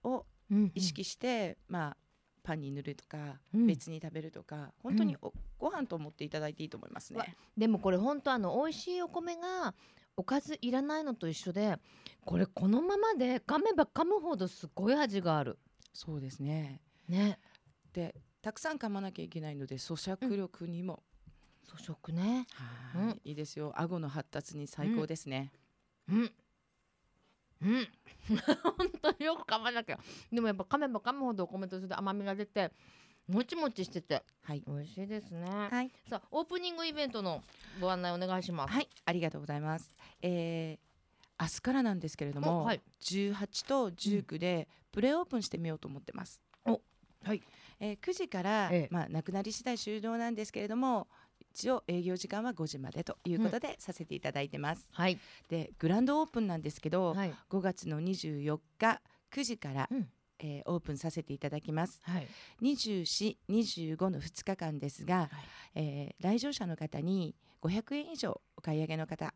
[0.04, 0.72] をうんうん。
[0.74, 1.98] 意識して、まあ
[2.44, 3.68] パンに塗るとか、うん。
[3.68, 9.76] 別に食べるとか本当にお、ご飯と思っていただいていいと思いますわねでもこれ本当あの美味しいお米が
[10.18, 11.78] おかずいらないのと一緒で
[12.26, 15.60] これこのままで噛めば噛むほどすごい味がある。
[15.94, 16.82] そうですね。
[17.08, 17.40] ね。
[17.94, 21.04] でたくさん噛まなきゃいけないので咀嚼力にも、
[21.68, 22.48] 粗食ね。
[22.94, 23.04] はい。
[23.04, 23.22] うん。
[23.26, 23.74] いいですよ。
[23.76, 25.52] 顎の発達に最高ですね、
[26.08, 26.32] うん。
[27.62, 27.88] うん。
[28.78, 30.00] 本当によく噛まなきゃ。
[30.32, 32.72] でもやっぱ噛めば噛むほどお米として甘みが出て
[33.28, 34.64] もちもちしててはい。
[34.66, 35.92] 美味しいですね、はい。
[36.08, 37.44] さあオープニングイベントの
[37.80, 38.74] ご案内お願いします。
[38.74, 38.90] はい。
[39.06, 40.90] ありがとうございます、えー
[41.42, 42.82] 明日からなんですけれども、おはい。
[43.00, 46.42] 18と19でプレオープンしてみようと思ってます。
[47.24, 47.42] はい
[47.80, 48.88] えー9時から、ええ。
[48.92, 51.08] まあなくなり次第終了なんですけれども
[51.40, 54.88] 一応営業時間は5時までということでさせていただいてます。
[54.92, 55.18] はい。
[55.48, 57.34] でグランドオープンなんですけど、はい。
[57.50, 60.10] 5月の24日9時から、うん。
[60.40, 62.02] えーオープンさせていただきます。
[62.04, 62.28] はい。
[62.62, 65.30] 24、25の2日間ですが、
[65.76, 69.34] えー来場者の方に500円以上お買い上げの方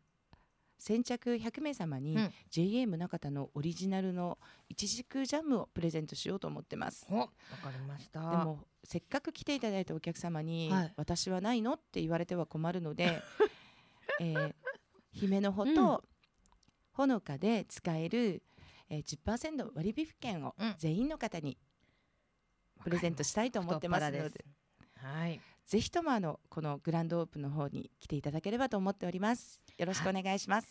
[0.78, 2.32] 先着100名様に、うん。
[2.50, 7.06] JA 宗方のオリジナルのいちじくジャムをプレゼントしようと思ってます。
[7.10, 8.20] おわかりました。
[8.20, 10.92] でもせっかく来ていただいたお客様に、はい。
[10.96, 13.22] 私はないのって言われては困るので、
[14.20, 14.54] えー
[15.12, 15.76] 姫の穂うん。
[15.76, 16.04] と
[16.92, 18.42] ほのかで使える、
[18.88, 20.74] えー、10%割引券をうん。
[20.78, 21.56] 全員の方に
[22.82, 24.18] プレゼントしたいと思ってますので。
[24.18, 25.06] 太っ腹です。
[25.06, 29.62] はいぜひともあのこのグランドオープンの方に来ていただければと思っております。
[29.78, 30.68] よろしくお願いします。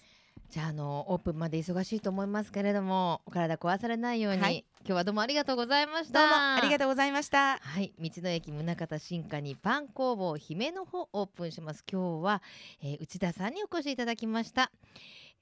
[0.50, 7.58] じゃああのオープンまで忙しいと思いますけれどもお体壊されないように、はい今日はどうもありがとうございましたどうもありがとうございました。
[7.58, 12.42] はい、道の駅宗像新華にパン工房姫の方オープンします今日は、
[12.82, 14.72] えー内田さんにお越しいただきました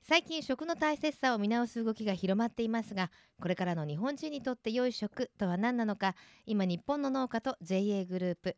[0.03, 3.11] 最近食の大切さを見直す動きが広まっていますが
[3.41, 8.57] これからの日本人にとって良い食とは何なのか今日本の農家と JA グループ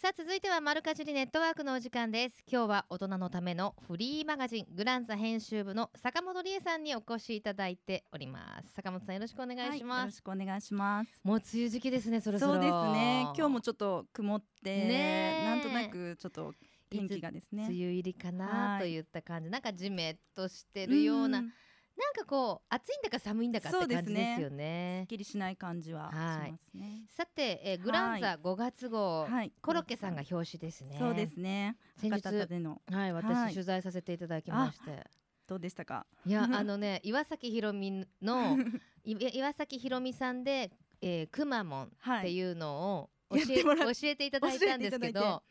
[0.00, 2.42] さあ続いてはマルカジリネットワークのお時間です。
[2.50, 8.72] 今日は大人のためのフリーマガジングランザ編集部の坂本理恵さんにお越しいただいております。
[8.72, 11.20] 坂本さんよろしくお願いしよろます、しくお願いします。
[11.22, 12.52] もう梅雨時期ですねそろそろ。
[12.54, 13.26] そうですね。
[13.36, 15.44] 今日もちょっと曇って、ねえ。
[15.44, 16.54] なんとなくちょっと
[16.88, 17.66] 天気がですね。
[17.68, 21.52] 梅雨入りかなはいといった感じ、なんかじめっとしてるような、ん
[22.00, 27.04] なんかこう暑いんだか寒いんだかって感じですよすねっきりしない感じはしはいますね。
[27.10, 29.52] さて、えーグランザ5月号、はい。
[29.60, 31.76] コロッケさんが表紙ですねそうですね。
[32.00, 35.06] 先日はい私、はい取材させていただきまして
[35.46, 36.06] どうでしたか？
[36.24, 38.56] いや あのね岩崎宏美の
[39.04, 40.70] い岩崎宏美さんで、
[41.02, 42.20] えー、くまモンはい。
[42.20, 43.62] っていうのを教やって
[44.02, 45.42] 教えていただいたんですけど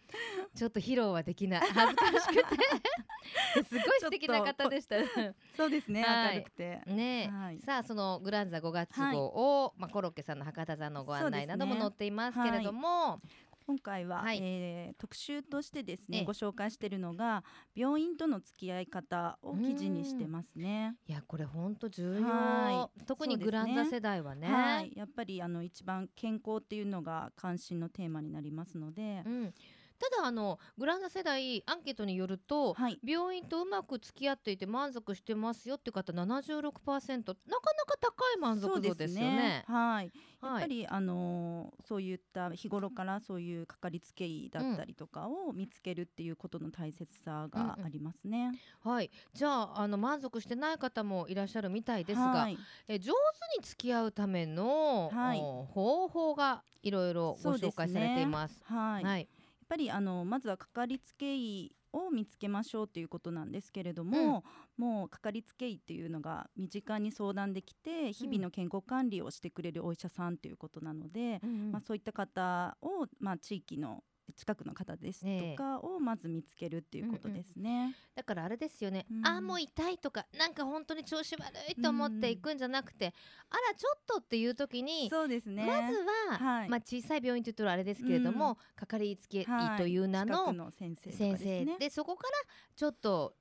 [0.56, 1.62] ちょっと披露はできない。
[1.62, 2.44] 恥ずかしくて。
[3.64, 4.96] すごい素敵な方でした。
[5.56, 6.04] そうですね。
[6.04, 6.36] はい。
[6.36, 6.82] 明るくて。
[6.88, 7.24] ね。
[7.24, 7.60] え、はい。
[7.60, 13.22] さあそのグランザ5月号を、まあ、コロッケさんの博多座のご案内なども載っていますけれども、
[13.70, 14.40] 今回は、はい。
[14.42, 16.20] えー特集としてですええ。
[16.22, 17.44] ねご紹介しているのが
[17.76, 20.96] 病院との付き合い方を記事にしてますね。
[21.06, 24.48] いやこれ本当重要、は特にグランザ世代はね。
[24.48, 29.54] はい、やっぱりあの一番健康っていうのが関心のテーマになりますので、うん、
[30.00, 39.66] ただあのグランザ世代アンケートによると、はい、病院とうまく付き合っていて満足してますよっていう方76%なかなか高い満足度ですよね。
[39.68, 48.52] はい、やっはいぱり、あのーそういった日頃からそういうかかりつけ医だったりとかを見つけるっていうことの大切さがありますね。
[48.82, 52.58] はい、じゃああの満足してない方もいらっしゃるみたいですが、はい、
[52.88, 55.40] え上手に付き合うための、はい。
[55.42, 58.64] お方法がいろいろご紹介されています。
[58.66, 59.28] はい、やっはい、
[59.70, 64.44] ぱりあのまずはかかりつけ医を見つけましょうということなんですけれども、
[64.78, 71.72] もうかかりつけ医っていうのが身近に相談できて日々の健康管理をしてくれるお医者さんということなので、うんうん。
[71.72, 74.04] まあ、そういった方を、まあ、地域の
[74.36, 77.96] 近くの方ですとかをまず見つけるっていうことですね。
[78.16, 79.26] だからあれですよね、うん。
[79.26, 83.14] あーもう痛いとかなんか本当に調子悪いと思っていくんじゃなくて、
[83.50, 85.66] あらちょっとっていう時に、そうですね。
[85.66, 85.98] まず
[86.30, 86.70] は、はい。
[86.70, 88.56] まあ、小さい病院というとあれですけれども、うん。
[88.76, 91.66] かかりつけ医はいという名近くのの先生ですね。
[91.66, 92.32] 生でそこから
[92.76, 93.36] ちょっと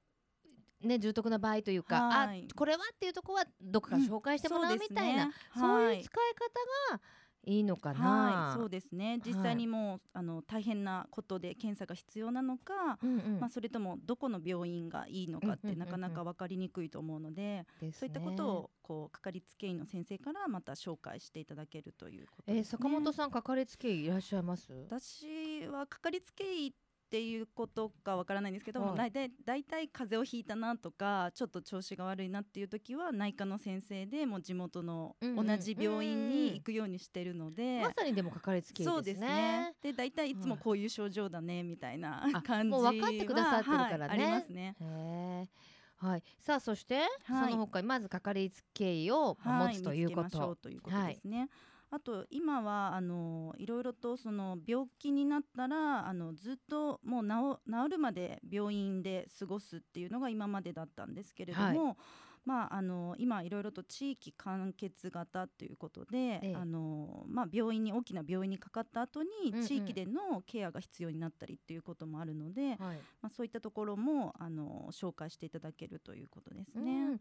[0.80, 2.46] ね重篤な場合というか、はい。
[2.50, 5.98] あこれはっていうところはどこか紹介してもらうみたいな、ねそうはい。
[5.98, 6.34] いう使い
[6.90, 7.00] 方が
[7.44, 8.50] いいのかな。
[8.50, 9.20] はい、そうですね。
[9.24, 22.58] 実際にもう、あの大変なことで検査が必要なのか、うんうんまあそれともどこの病院がいいのかってうんうんうんうんなかなか分かりにくいと思うので、ですそういったことをこうかかりつけ医の先生からまた紹介していただけるということです、ね。
[22.58, 24.72] えー坂本さんかかりつけ医いらっしゃいます？
[24.72, 26.74] 私はかかりつけ医
[27.08, 28.96] っていうことかわからないんですけども、はい。
[28.96, 35.46] 大体大体風邪をひいたなとかちょっと調子が悪いなっていう時は内科の先生でもう地元のうんうん。
[35.46, 39.36] 同じ病院に行くようにしてるので、まさにでもかかりつけ医そうですですね。
[39.60, 39.74] ね。
[39.80, 44.00] で大体いつもこういう症状だねみたいなあ感じはもう分かってくださってるからね。
[44.00, 44.76] はいありますね。
[45.96, 47.50] はい、さあそして、はい。
[47.50, 50.62] その他にまずかかりつけ医を持つというこ見つけましょうと。
[50.64, 51.48] ということですね。
[51.90, 61.96] あと今はあのいろいろとその病気になったらあのずっともう治治るまで病院で過ごすっていうのが今までだったんですけれども、
[62.48, 72.78] まああの今いろいろと地域完結型ということで、ええあのまあ病院に大きな病院にかかった後にうんうん地域でのケアが必要になったりっていうこともあるので、はい。
[73.20, 77.06] まあそういったところもあの紹介していただけるということですうんね。
[77.06, 77.18] なん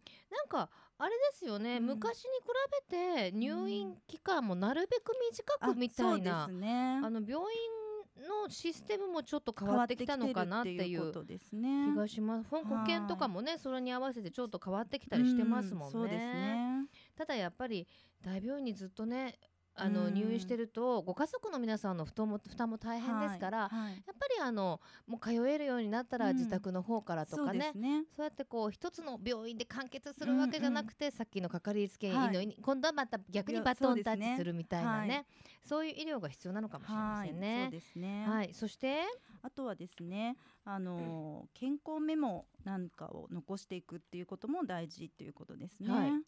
[0.47, 2.47] かあれですよね、うん昔に比
[2.89, 7.01] べて入院期間もなるべく短くみたいな、そうですね。
[7.03, 7.86] あの病院
[8.17, 11.85] のシステムもちょっと変わってきたのかなっていうことですね。
[11.85, 12.49] 気がします。
[12.63, 15.89] 保はい険とかもね、それに合わせてちょっと変わってきたりしてますもんね。
[15.89, 16.87] うそうですね。
[17.15, 17.87] ただやっぱり
[18.21, 19.39] 大病院にずっとね
[19.79, 23.91] あのうん入院してるとご家族の皆さんの負担も負担も大変ですから、はいはい。
[23.93, 26.37] やっぱりあのもう通えるようになったらうん。
[26.37, 28.03] 自宅の方からとそうかね、ですね。
[28.15, 35.13] そうやってこう一つの病院で完結するわけじゃなくて、さっきのかかりつけ医の、はい今度はまた逆にバトンタッチするみたいなね。
[35.15, 35.25] はい。
[35.63, 37.63] そういう医療が必要なのかもしれまはい、せんね。
[37.65, 38.25] そうですね。
[38.27, 39.01] はい、そして、
[39.41, 46.21] あとはですね、あのー健康メモなんかを残していくっていうことも大事ということですね。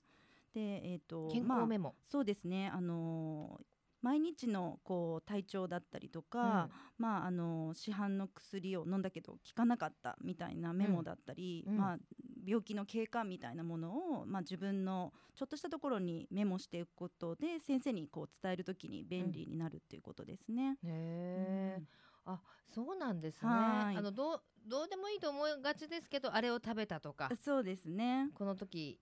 [0.53, 2.69] はいで、えっ、と健康メモ、そうですね。
[2.69, 3.65] あのー
[4.01, 11.97] 毎日のこう体調だったりとか、まああの市販の薬を飲んだけど効かなかったみたいなメモだったり、うんまあ
[12.45, 20.77] 病気の経過みたいなものをまあ自分のちょっとしたところにメモしていくことで先生にこう伝えるときに便利になるっていうことですね。
[20.83, 21.81] うんへえ、
[22.25, 23.51] あそうなんですね。
[23.51, 28.29] はいあのどうどうでもいいと思いがちですけどあれを食べたとかうんそうですね。
[28.35, 28.99] この時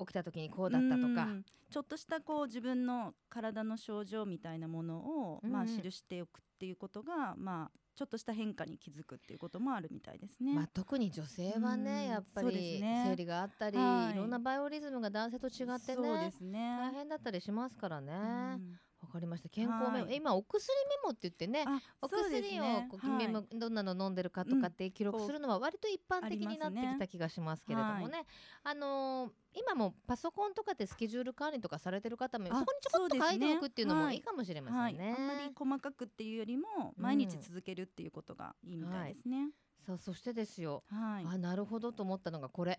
[0.00, 1.24] 起きた時にこうだったとか。
[1.24, 10.54] うんちょっとしたこう自分の体の症状みたいなものを、まあ記しておくっていうことがまあちょっとした変化に気づくっていうこともあるみたいですね。
[10.54, 16.78] まあ、特に女性はね、うんやっぱり生理があったり、はいい、ろんなバイオリズムが男性と違ってねすね。
[16.80, 18.58] 大変だったりしますからね。
[19.02, 19.48] わ、うんかりました。
[19.48, 20.16] 健康メモ、はい。
[20.16, 28.24] 今お薬メモって言ってねあお薬をねこう君もどんなの飲んでるかとかって記録するのは割と一般的になってきた気がしますけれどもね、
[28.64, 35.16] あのー今もパソコンとかでスケジュール管理とかされてる方もそあこにちょこっと書いておくっていうのもいいかもしれまはい、せんね。
[35.18, 39.50] あんまり細かくっていうよりも毎日続けるっていうことがいいみたいですね。
[39.84, 42.78] さあそしてですよ、はい、あなるほどと思ったのがこれ。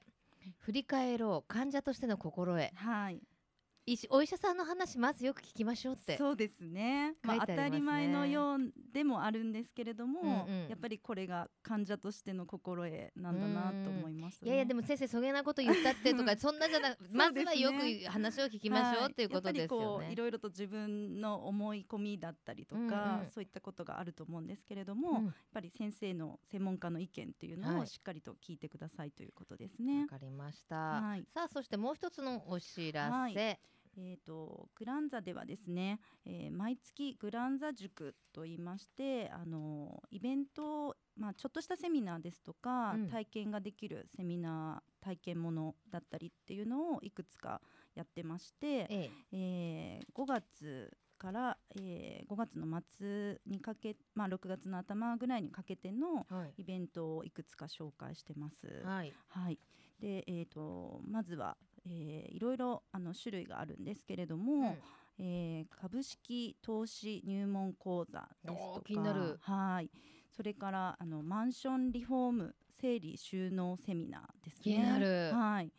[0.59, 1.53] 振り返ろう。
[1.53, 2.71] 患者としての心得。
[2.73, 3.21] はい、
[3.91, 7.13] 医師お医者さんの話まずよく聞きましょうってそうですね。
[7.23, 7.43] まあね。
[7.45, 8.59] 当たり前のよう
[8.93, 10.69] でもあるんですけれども、うんうん。
[10.69, 14.47] やっぱりこれが患者としての心得なんだなと思いました、ね。
[14.47, 20.15] いやいやでも先生そげなこと言ったってとか そんなじゃなまずはよく話を聞きましょうっていうことですよはやっぱりこういね。
[20.15, 23.27] ろいろと自分の思い込みだったりとか、うんうん。
[23.27, 25.25] そういったことがあると思うんですけれども、うん。
[25.25, 27.81] やっぱり先生の専門家の意見っていうのはい。
[27.81, 30.03] をしっかりと聞いてくださいということですね。
[30.03, 30.07] わ。
[30.07, 31.25] かりました、はい。
[31.33, 33.59] さあそしてもう一つのお知らせ、はい
[33.97, 43.07] えー、とグランザではですね、えー毎月グランザ塾といいましてあのイベントを、まあ、ちょっとしたセミナーですとか、うん。
[43.09, 47.61] 体験ができるセミナー体験ものだったりっていうのをいくつか
[47.95, 49.99] やってまして、ええ。
[50.01, 56.25] ー5月から、えー5月の末にかけ、まあ、6月の頭ぐらいにかけての
[56.57, 58.81] イベントをいくつか紹介してます。
[58.85, 59.13] はい。
[59.27, 59.59] はい、
[59.99, 64.75] で、えー、とまずは、えーいろいろあの種類があるんですけれども、
[65.19, 69.37] えー株式投資入門講座ですとか気になる。
[69.41, 69.91] はい。
[70.29, 74.63] それからあのマンションリフォーム整理収納セミナーですね。
[74.63, 75.31] 気になる。
[75.33, 75.71] はい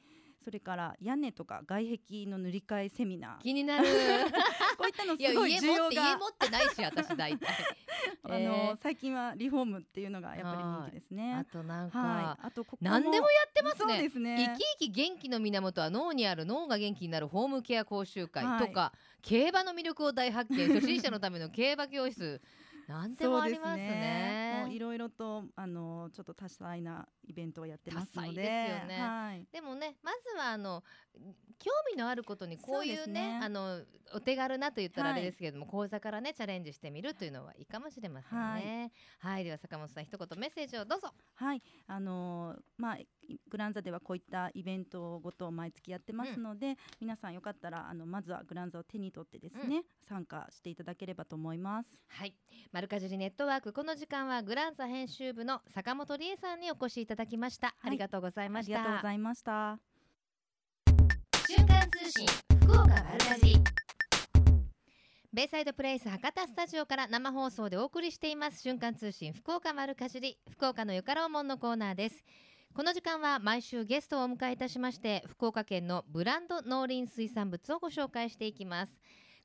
[0.42, 3.42] それから屋根とか外壁の塗り替えセミナー。
[3.42, 3.84] 気になる。
[4.76, 7.48] こういったのすごい家需要が持って家持ってないし私大体。
[8.24, 8.76] あの、えー。
[8.76, 11.34] 最近はリフォームっていうのがやっぱり人気ですね。
[11.34, 12.90] あとなんか、はい、あとここも。
[12.90, 14.08] 何でもやってますね。
[14.10, 18.66] 生き生き元気の源は脳にある脳が元気になるホームケア講習会はい。
[18.66, 20.68] とか、競馬の魅力を大発見。
[20.74, 22.40] 初心者のための競馬教室
[22.88, 24.68] なんでもありますね。
[24.70, 29.00] いろいろとあのちょっと多彩なイベントをやってますので、多彩ですよね。
[29.00, 29.46] はい。
[29.52, 30.82] でもねまずはあの
[31.58, 33.40] 興味のあることにこういうねね。
[33.42, 33.80] あの
[34.14, 38.92] お手軽なと言ったらあはいれですけれども、講座からねチャレンジしてみるというのはいいかもしれませんね。
[39.18, 41.12] はい、では坂本さん一言メッセージをどうぞ。
[41.34, 43.06] はい、あのーまあい
[43.48, 52.00] グランザではこういったイベントごとを毎月やってますので、皆さんよかったらあのまずはグランザを手に取ってですね、参加していただければと思います。
[52.08, 52.34] はい、
[52.72, 58.78] マルカジュリネットワークこの時間はグランザ編集部の坂本理恵さんにお越しいただきました、ありがとうございありました。
[58.78, 59.78] がとうございました。
[61.46, 62.26] 瞬間通信
[62.62, 63.60] 福岡丸かじり
[65.34, 68.62] ベイサイドプレイス博多スタジオから生放送でお送りしています。
[68.62, 72.24] 瞬間通信福岡丸かじり福岡のよかろうもんのコーナーです。
[72.74, 78.98] この時間は毎週ゲストをお迎えいたしまして福岡県のブランド農林水産物をご紹介していきます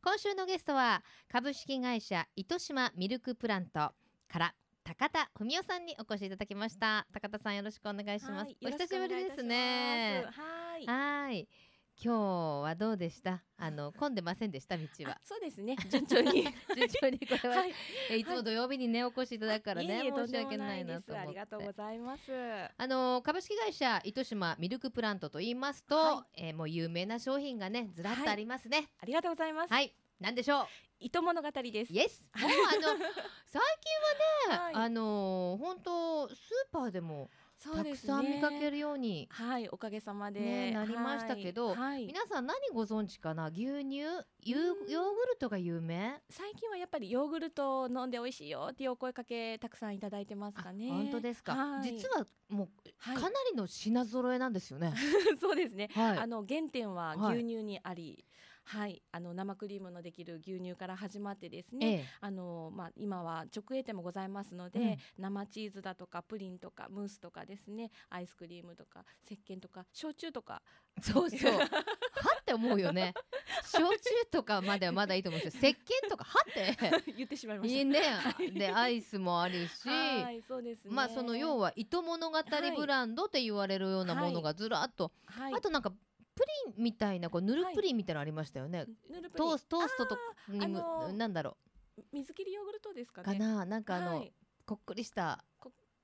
[0.03, 3.91] 今週のゲストは株式会社糸島ミルクプラント
[4.27, 7.05] から高田文夫さんにお越しいただきました。
[7.12, 10.23] 高田さんよろしくお願いします、はいお久しぶりですね。
[10.86, 11.47] はい。
[11.97, 13.41] はい今日はどうでした？
[13.57, 14.77] あの混んでませんでした？
[14.77, 15.75] 道はあそうですね。
[15.89, 16.43] 順調に。
[16.75, 17.73] 順調にこれは、はい。
[18.12, 22.31] えいつも土曜日にねお越しいただくからねいえいえ申し訳ないなとありがとうございます。
[22.77, 28.89] あの株式会社糸島ミルクプラントと言いますと、はえーもう有名な商品がねずらっとありますね。
[28.99, 29.73] ありがとうございます。
[29.73, 30.67] はい、なんでしょう？
[30.99, 31.93] 糸物語です。
[31.93, 32.27] イエス。
[32.39, 32.81] もうあの
[33.45, 33.62] 最
[34.49, 36.36] 近はね、 はいあの本当スー
[36.71, 37.29] パーでも
[37.63, 38.71] たくさん見かける。
[38.71, 39.27] るように。
[39.31, 43.47] はい、おかげさまで、ねなりましたけど皆さん何ご存知かな？
[43.47, 43.97] 牛乳？
[44.43, 46.21] ユーヨーグルトが有名？
[46.29, 50.89] 最近はやっぱりヨーグルト飲んで美味しいよっていうお声かけたくさんいただいてますかね。
[50.89, 51.83] 本当ですか、はい。
[51.83, 53.15] 実はもうはい。
[53.15, 54.93] かなりの品揃えなんですよね、
[55.39, 55.89] そうですね。
[55.93, 56.17] はい。
[56.19, 57.37] あの原点ははい。
[57.37, 58.23] 牛乳にあり、
[58.67, 61.88] はい、あの生クリームのできる牛乳から始まってですね。
[61.88, 70.62] ええあのまあ、今は直営店もございますので、生チーズだとかプリンとかムースとかですねアイスクリームとか石鹸とか焼酎とか
[71.01, 71.51] そうそう。
[71.53, 71.65] は
[72.41, 73.13] って思うよね。
[73.71, 75.69] 焼酎とかまではまだいいと思うんですよ。
[75.69, 77.13] 石鹸とかはって。
[77.15, 78.01] 言ってしまいましいいね。
[78.01, 79.91] はいでアイスもあるし、た。
[79.91, 80.91] はいそうですね。
[80.91, 82.38] まあその要は糸物語
[82.75, 85.93] ブランドって言われるようなものがずらっと、はい、あとなんか
[86.38, 86.43] プ
[86.76, 88.86] リンみたいなこうぬるプリンみたいなのありましたよね。
[89.10, 91.58] ヌルプリントーストーストとにあむ、のーなんだろ
[92.13, 93.39] 水切りヨーグルトですかうかね。
[93.39, 94.32] ななんかあの、はい
[94.65, 95.45] こっくりした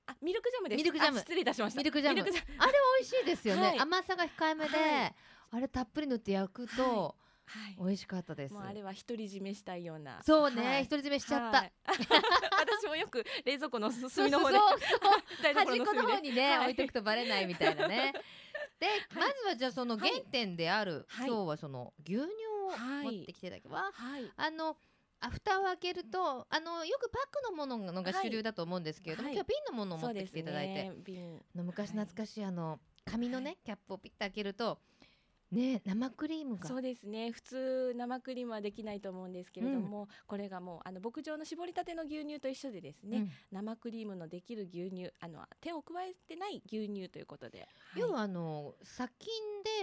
[0.06, 0.78] あミルクジャムです。
[0.78, 1.78] ミルクジャムあ失礼いたしました。
[1.78, 2.36] ミルクジャムあれ美
[3.00, 3.62] 味しいですよね。
[3.62, 5.14] はい甘さが控えめで、はい
[5.50, 7.14] あれたっぷり塗って焼くと
[7.46, 7.76] はい。
[7.78, 8.54] 美味しかったです。
[8.54, 10.20] もうあれは独り占めしたいような。
[10.22, 11.58] そうね、はい独り占めしちゃった。
[11.58, 11.72] はい
[12.64, 18.14] 私もよく冷蔵庫のそう隅の方でそうそう台端っこの所隅で方にね、はい置いとくとバレないみたいなね。
[18.84, 21.28] で、まずはじゃあその原点である、はい。
[21.28, 22.24] 今日はその牛乳
[22.66, 24.00] をはい持ってきていただきます。
[24.00, 24.30] はい。
[24.36, 24.76] あの
[25.20, 29.34] あ蓋を開けるとあのよくパックのもののが主流だと思うんですけれども、はい。
[29.34, 31.40] 今日は瓶のものを持ってきていただいて、ね。
[31.54, 34.78] の昔懐かしいあの紙のね、キャップをピッと開けると
[35.54, 36.68] ね生クリームが。
[36.68, 37.30] そうですね。
[37.30, 43.30] 普通生クリームはできないと思うんですけれども、これがもうあの牧場の絞りたての牛乳と一緒でですね、うん。
[43.52, 48.14] 生クリームのできる牛乳あの手を加えてない牛乳ということで、要はい。
[48.14, 49.28] はあの殺菌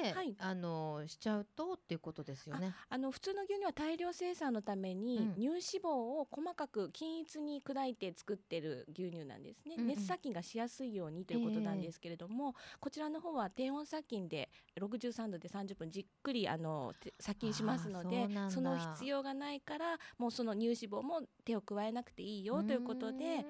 [0.03, 0.35] で、はい。
[0.39, 2.73] あのしちゃうとっていうことですよね。
[2.89, 5.33] あの普通の牛乳は大量生産のために、うん。
[5.35, 9.87] 乳脂肪を細かく均一に砕いて作ってる牛乳なんですね、うんうん。
[9.87, 23.45] 熱殺菌がしやすいようにということなんですけれども、こちらの方は低温殺菌で63度で30分じっくりあのて殺菌しますのでその必要がないからもうその乳脂肪も手を加えなくていいよということで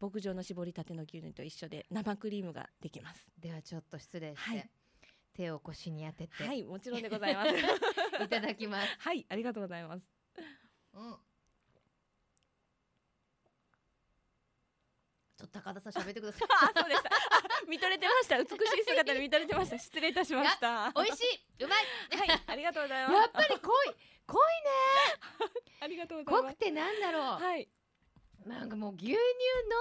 [0.00, 3.26] 牧場の絞りたての牛乳と一緒で生クリームができます。
[3.38, 4.70] ではちょっと失礼して、はい
[5.32, 7.52] 手を腰に当てて、、はいいもちろんでございます。
[8.28, 8.96] ただきます。
[8.98, 10.04] はいありがとうございます。
[10.92, 11.16] うん。
[15.40, 16.48] ちょっと高田さん喋ってください。
[16.52, 17.08] あ、そうでした。
[17.08, 17.12] あ
[17.66, 18.36] 見とれてました。
[18.36, 19.78] 美しい姿で見とれてました。
[19.78, 20.92] 失礼いたしました。
[20.94, 21.86] 美味しい、うまい。
[22.28, 23.14] はい、ありがとうございます。
[23.14, 24.42] やっぱり濃い、濃い
[25.80, 26.24] ありがとうね。
[26.24, 26.52] ございます。
[26.52, 27.68] 濃くてなんだろはい、
[28.44, 28.48] う。
[28.48, 29.16] なんかもう牛乳飲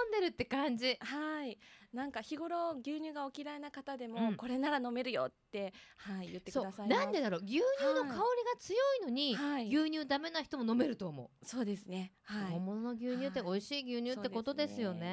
[0.07, 0.97] んでるって感じ。
[1.01, 1.59] はい、
[1.93, 6.87] なんか日頃牛乳がお嫌いな方でも、うんこれなら飲めるよって、はい、言ってください。
[6.87, 7.63] なんでだろう牛乳
[7.95, 8.23] の香りが
[8.59, 12.13] 強いのに、はい牛乳ダメな人も飲めると思う、そうですね。
[12.23, 12.51] はい。
[12.51, 15.07] 本物の牛乳ってはい美味しい牛乳ってことですよね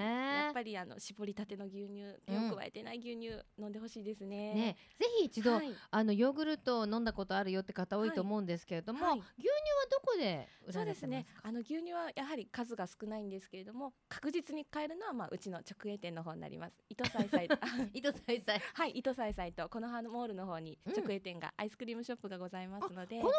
[0.44, 4.54] やっぱりあの絞りたての牛乳、手を加えてない牛乳飲んでほしいですね。
[4.54, 9.52] ねぜひ一度、はいあのヨーグルトを飲んだことあるよって方多いと思うんですけれども、はい牛乳は
[9.90, 11.26] どこで売そうですね。
[11.42, 16.65] あの牛乳はやはり数が少ないんですけれども、確実に買えるのはまあうちの直営店の方になります。
[16.88, 17.48] 糸さいさい。
[17.94, 18.60] 糸さいさい。
[18.74, 20.92] はい、糸さいさいとこのハモールの方にうん。
[20.92, 23.32] 直営店がアイスクリームショップがございますので、この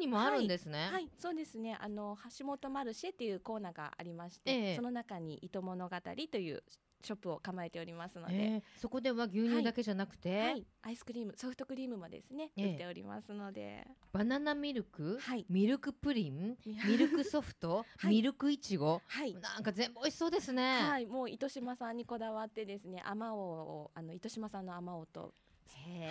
[0.00, 1.76] にもあるんですね、はい、そうですね。
[1.80, 4.76] あの橋本マルシェっていうコーナーがありまして、ええ。
[4.76, 5.96] その中に糸物語
[6.30, 6.62] という
[7.02, 12.70] ショップを構えておりますので、えーそこでは牛乳だけじゃなくて、はい、アイスクリーム、ソフトクリームもですね、ええ。
[12.72, 15.46] 売っておりますので、バナナミルク、はい。
[15.48, 16.56] ミルクプリン？
[16.86, 18.10] ミルクソフト、 はい。
[18.10, 19.34] ミルクいちごはい。
[19.34, 25.32] なんか全部美味しそうですね、はい、もう糸島さんにこだわってですね、あまおうをあの糸島さんのあまおうと、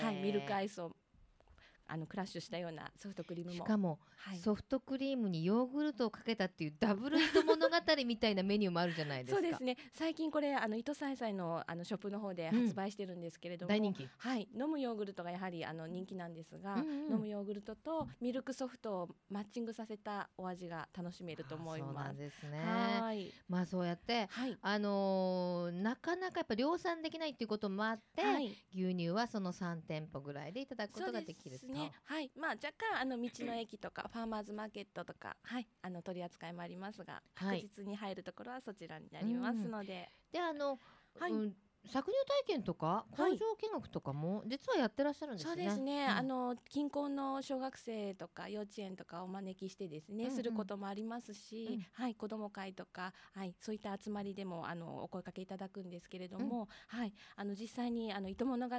[0.01, 0.95] はい、ミルクアイスを
[1.91, 3.57] あのクラッシュしたようなソフトクリームも。
[3.57, 4.37] しかも、はい。
[4.37, 7.75] ソフトクリームにヨーグルトをかけたっていうダブルイート物語
[8.05, 9.41] みたいなメニューもあるじゃないですか。
[9.41, 9.75] そうですね。
[9.91, 14.07] 最近これあの糸さいさいのあのショップの方でうん発売してるんですけれども、大人気。
[14.17, 14.47] はい。
[14.57, 22.13] 飲むヨーグルトがやはりあの人気なんですが、うんうん飲むヨーグルトとミルクソフトをマッチングさせたお味が楽しめると思います。
[22.13, 22.59] んですね。
[22.63, 23.31] はい。
[23.49, 24.57] まあそうやってはい。
[24.61, 28.55] あのーなかなかやっぱ量産できないっていうこともあって、はい。
[28.73, 31.65] 牛乳はその3店舗ぐらいでいただくことができると。
[31.65, 31.91] そうですね。
[32.05, 37.61] はい、まあ若干あの道の駅とかファーマーズマーケットとか、はい、あの取り扱いもありますが、はい。
[37.61, 40.79] 確実に入るところはそちらになりますので、であの、
[41.19, 41.31] はい。
[41.31, 41.55] うん
[41.87, 42.13] 搾乳
[42.47, 43.37] 体験とか工はい。
[43.37, 45.63] 場見学とかも実はやってらっしゃるんですそね。
[45.63, 46.09] うですね、うん。
[46.11, 50.35] あの近郊の小学生とか幼稚園とかをお招きしてですね、うんうん。
[50.35, 51.85] することもありますし、うん。
[51.93, 58.75] はい子ども会とかはいそういった集まりでもあのお声かけいただくんですけれども、はいあの実際にあの糸物語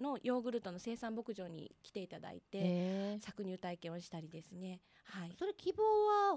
[0.00, 5.34] のヨーグルトの生産牧場に来ていただいて、搾乳体験をしたりですね、はい。
[5.38, 5.82] それ希望
[6.30, 6.36] は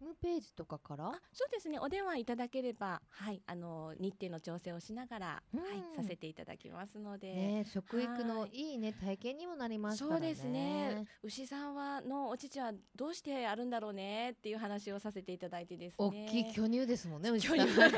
[0.00, 1.06] ホームページとかから？
[1.08, 1.78] あそうですね。
[1.78, 5.60] お電話いただければ、はい、あの日程の調整をしながら、うん。
[5.60, 8.50] はい、させていただきますので、ね食育のはい。
[8.52, 10.26] いいね体験にもなりますからね。
[10.26, 11.04] そうですね。
[11.22, 16.26] 牛さんはのお乳はどうしてあるんだろうねっていう話をさせていただいてですね。
[16.28, 17.58] 大きい巨乳ですもんね、 牛さん。
[17.58, 17.80] そうです。
[17.80, 17.94] 子供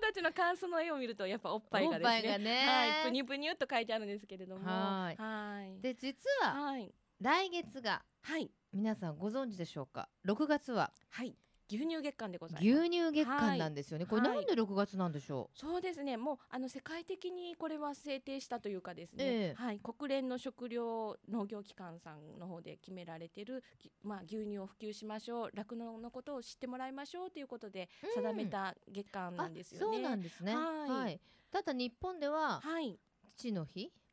[0.00, 2.38] たちの感想の絵を見るとやっぱおっぱいがですね。
[2.38, 2.66] ね。
[2.66, 4.64] はい、プニプニと書いてあるんですけれども。
[4.64, 5.16] はい。
[5.16, 5.80] はい。
[5.80, 8.50] で実ははい来月がはい。
[8.74, 10.92] 皆さんご存知でしょうか？6月は。
[11.10, 11.34] はい。
[11.68, 12.80] 牛乳月間でございます。
[12.80, 16.16] 牛乳月間なんですよね、これはいなんで6月なんでしょそうですね。
[16.18, 19.24] もうあの世界的にこれは制定したというかですね。
[19.24, 19.54] ええ。
[19.56, 28.22] はい、国連の食糧農業機関さんの方で決められている、ぎまあ牛乳を普及しましょう、酪農のことを知ってもらいましょうということでうん。
[28.22, 29.96] 定めた月間うなんですよね。
[29.96, 30.54] そうなんですね。
[30.54, 31.18] はい。
[31.50, 33.00] ただ日本でははい。
[33.38, 33.90] 父の日？
[33.92, 34.05] あ、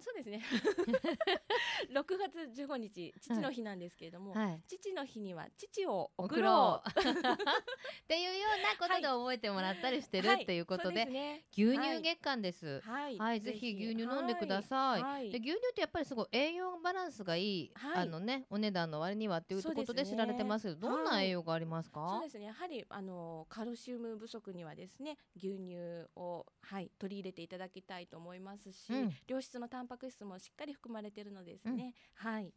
[0.00, 0.42] そうですね。
[1.92, 4.62] 6月15日、父の日なんですけれども、はい。
[4.66, 6.88] 父の日には父を送送ろう。
[6.90, 11.44] っていうようなことで覚えてもらったりしてる はいっていうことそうで,、すね。
[11.52, 12.80] 牛乳月間です。
[12.80, 15.02] はい、はい、ぜひ牛乳飲んでください。
[15.02, 15.30] はい。
[15.30, 18.02] で牛乳ってやっぱりすごい栄養バランスがいい、はい。
[18.02, 22.08] あのねお値段の割にはっていうことで知られてますけど、どんなはい栄養がありますか？
[22.14, 22.46] そうですね。
[22.46, 25.76] やはりあのカルシウム不足にはですね牛乳
[26.16, 29.16] を、はい、取り入れていただきたいと思いますし、うん。
[29.26, 32.54] 良質のタンパク質もしっかり含まれているのですね、はい。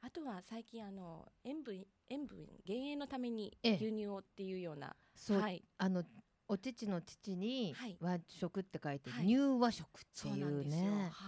[0.00, 3.74] あとは最近あの塩分塩分減塩のためにええ。
[3.74, 5.64] 牛乳をっていうような、そう、はい。
[5.76, 6.04] あの
[6.46, 7.98] お乳の乳にはい。
[8.00, 9.26] 和食って書いて、はい。
[9.26, 9.88] 乳和食っ
[10.22, 11.10] ていうね。
[11.10, 11.27] は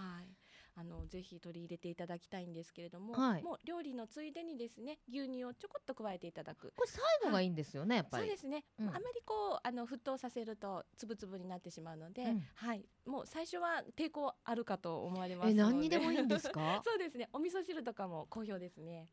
[0.81, 3.43] あのぜひ取り入れていただきたいんですけれども、はい。
[3.43, 6.73] もう料理のついでにですね牛乳をちょこっと加えていただく。
[6.75, 8.23] これ最後がいいんですよね、やっぱり。
[8.23, 8.89] そうですね、うん。
[8.89, 12.43] あまりこうあの沸騰させるとつぶつぶになってしまうので、うん。
[12.55, 12.83] はい。
[13.05, 16.81] もう最初は抵抗あるかと思われますのえ、で何にでもいいんですか？
[16.83, 17.29] そうですね。
[17.31, 19.07] お味噌汁とかも好評ですね。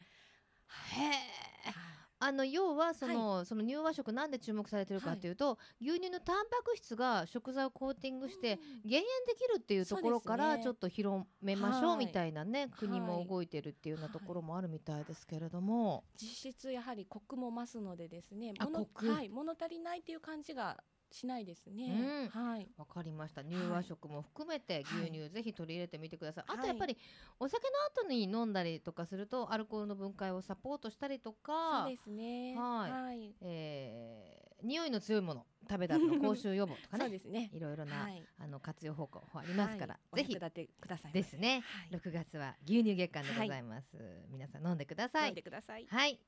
[0.68, 1.47] へえ。
[2.20, 12.06] あの要はその、その乳和食なんで注目されてるかというと、牛乳のタンパク質が食材をコーティングして減塩できるっていうところからちょっと広めましょうはい。
[12.06, 19.28] みたいなね、国も動いてるっていうようなところもあるみたいですけれども、実質やはりコクも増すのでですねあ物はい。
[19.28, 22.42] 物足りないっていう感じがしないですね、うん。
[22.42, 22.68] はい。
[22.76, 23.42] わかりました。
[23.42, 24.82] 乳和食も含めてはい。
[24.82, 26.58] 牛乳ぜひ取り入れてみてください、はい。
[26.58, 26.96] あとやっぱり
[27.38, 32.56] お酒の後に飲んだりとかするとアルコールの分解をサポートしたりとかそうですね。
[32.56, 32.90] はい。
[32.90, 37.04] はい、えー匂いの強いもの食べた後の口臭予防とかね。
[37.04, 37.50] そうですね。
[37.52, 38.22] いろいろな、はい。
[38.38, 40.34] あの活用方法ありますから、はい、ぜひ。
[40.34, 41.96] 立てくださいですね、はい。
[41.96, 43.96] 6月は牛乳月間でございます、
[44.30, 45.86] 皆さん飲んでくださ飲んいでください。
[45.88, 46.18] はい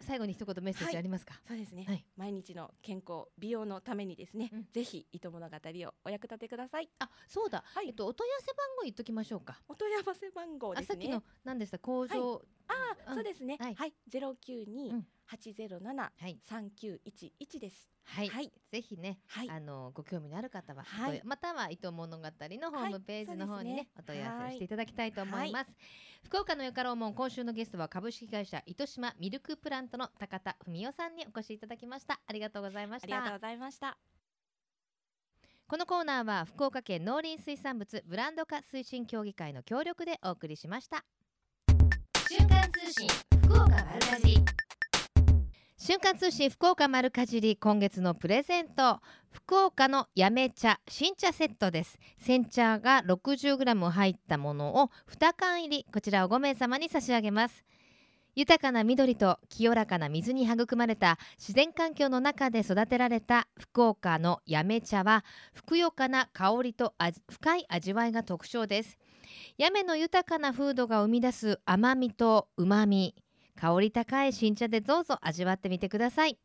[0.00, 2.04] 最後に一言メッセージありますか、そうですね、はい。
[2.16, 4.66] 毎日の健康美容のためにですね、うん。
[4.72, 6.88] ぜひ糸物語をお役立てください。
[6.98, 7.88] あそうだ、はい。
[7.88, 9.60] えっとお問い合わせ番号言っときましょうか。
[9.68, 10.88] お問い合わせ番号ですね。
[10.88, 11.78] あさっきの何でした？
[11.78, 13.14] 工場、あうん。
[13.14, 13.56] そうですね。
[13.60, 13.74] はい。
[13.74, 13.94] はい。
[14.08, 14.90] ゼロ九二。
[14.90, 16.40] うん八ゼロ七はい。
[16.44, 17.88] 三九一一です。
[18.02, 18.52] はい、はい。
[18.72, 19.48] ぜひね、はい。
[19.48, 21.22] あのご興味のある方は、はい。
[21.24, 25.70] または伊藤物語のホームページの方にね,、ねお問い合わせしていただきたいと思います、
[26.24, 32.20] 福岡のよかろうもん今週のゲストは株式会社糸島ミルクプラントの高田文夫さんにお越しいただきました。
[32.26, 33.16] ありがとうございました。
[33.16, 33.96] ありがとうございました。
[35.68, 41.04] このコーナーは福岡県農林水産物ブランド化推進協議会の協力でお送りしました。
[42.28, 43.08] 瞬間通信
[43.44, 44.69] 福岡丸かじり
[45.82, 49.00] 瞬間通信福岡丸かじり今月のプレゼント。
[49.30, 51.98] 福岡のやめ茶新茶セットです。
[52.18, 55.86] 煎茶が 60g 入ったものを2缶入り。
[55.90, 57.64] こちらを5名様に差し上げます。
[58.34, 65.24] 豊かな緑と清らかな水に育まれた自然環境の中で育てられた福岡の八女茶は
[65.54, 66.92] ふくよかな香りと
[67.30, 68.98] 深い味わいが特徴です。
[69.58, 73.14] 八女の豊かな風土が生み出す甘みと旨み
[73.60, 76.38] 香り高い新茶でどうぞ味わってみてください。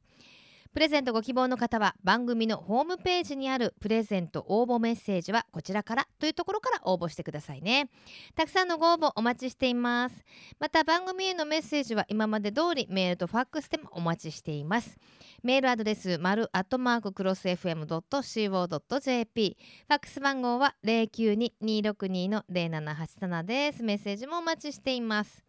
[0.74, 7.90] プレゼントご希望の方は番組のホームページにあるプレゼント応募メッセージはこちらからというところから応募してくださいね。
[8.36, 10.26] たくさんのご応募お待ちしています。
[10.60, 14.98] また番組へのメッセージは今まで通りメールとファックスでもお待ちしています。
[15.44, 19.58] メールアドレス丸アットマーククロス FM.co.jp
[19.88, 23.82] ファックス番号は092-262-0787です。
[23.82, 25.45] メッセージもお待ちしています。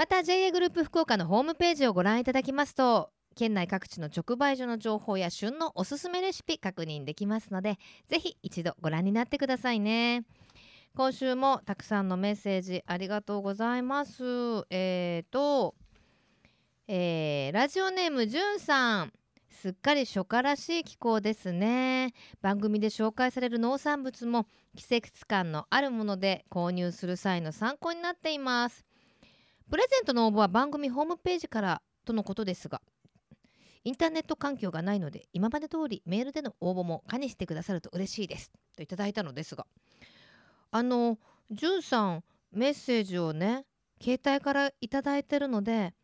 [0.00, 7.78] また JA グループ福岡のホームページをご覧いただきますと県内各地の直売所の情報や旬のおすすめレシピ確認できますので
[8.08, 10.24] ぜひ一度ご覧になってくださいね。
[10.96, 14.24] 今週もたくさんのメッセージありがとうございます。
[14.70, 15.74] えーと、
[16.88, 19.12] えーラジオネームじゅんさん。
[19.50, 22.14] すっかり初夏らしい気候ですね。
[22.40, 28.86] 番組で紹介される農産物も季節感のあるもので購入する際の参考になっています。
[29.70, 32.82] プレゼントの応募は番組ホームページからとのことですが
[33.84, 38.50] インターネット環境がないので今まで通りメールでの応募も加にしてくださると嬉しいです。
[38.76, 39.66] といただいたのですが
[40.72, 41.18] あの
[41.52, 43.64] じゅんさんメッセージをね
[44.02, 45.94] 携帯からいただいてるので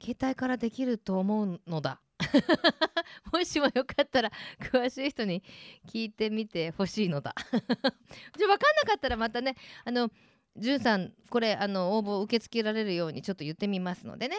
[0.00, 2.00] 携帯からできると思うのだ。
[3.32, 4.30] もしもよかったら
[4.60, 5.42] 詳しい人に
[5.88, 7.34] 聞いてみてほしいのだ。
[7.50, 10.10] じゃあ分かんなかったらまたねあの
[10.56, 14.38] じゅんさんこれあの応募を受け付けられるようにちょっと言ってみますのでね。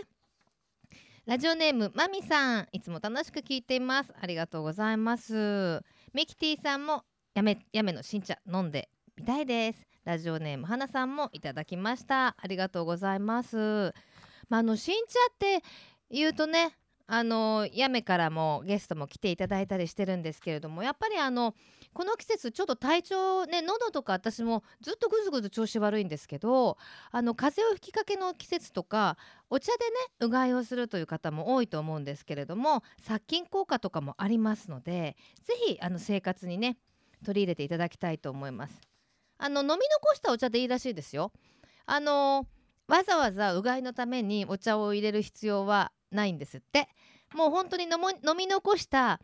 [1.26, 4.14] ラジオネームまみさんいつも楽しく聞いています。
[4.22, 5.82] ありがとうございます。
[6.14, 7.04] ミキティさんも
[7.34, 9.88] やめやめの新茶飲んでみたいです。
[10.04, 12.36] ラジオネームはなさんもいただきました。
[12.40, 13.94] ありがとうございます。
[14.50, 15.64] まああの新茶って
[16.12, 16.78] 言うとね
[17.08, 21.54] あのやめからもゲストも来ていただいたりしてるんですけれどもやっぱりあの
[21.94, 26.78] この季節ちょっと体調ね喉とか私もずっとぐずぐず調子悪いんですけど
[27.12, 29.18] あの風邪をひきかけの季節とか
[29.50, 36.78] お茶でねうがいをするという方も多いと思うんですけれども殺菌効果とかもありますのでぜひあの生活にね
[37.24, 38.82] 取り入れていただきたいと思います。
[39.38, 41.32] あの飲み残したお茶でいいらしいですよ。
[41.86, 42.48] あの
[42.88, 46.88] わざわざうがいのためにお茶を入れる必要はないんですって。
[47.34, 49.20] もう本当に飲み残した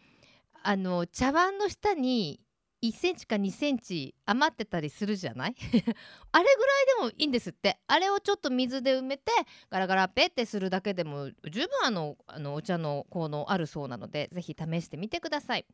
[0.64, 2.42] あの茶碗の下に
[2.84, 5.56] 1センチか2センチ余ってたりするじゃない？
[5.62, 7.80] あれぐらいでもいいんですって。
[7.88, 9.32] あれをちょっと水で埋めて
[9.70, 15.66] ガラガラペってするだけでも十分あのあのお茶の効能あるそうなのでぜひ試してみてください。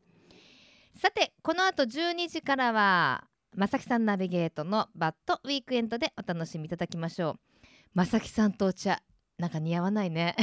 [0.96, 7.57] さてこの後12時からはまさきさんナビゲートのバッドウィークエンドでお楽しみいただきましょう。
[7.98, 9.02] まさきさんとお茶
[9.40, 10.36] なんか似合わないね。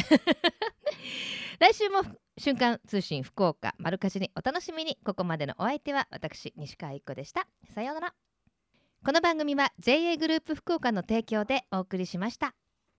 [1.61, 2.03] 来週も
[2.37, 4.99] 瞬間通信福岡丸かじにお楽しみに。
[5.05, 7.47] ここまでのお相手は私西川一子でした。
[7.73, 8.15] さようなら。
[9.05, 12.57] この番組は JA グループ福岡の提供でお送りしました。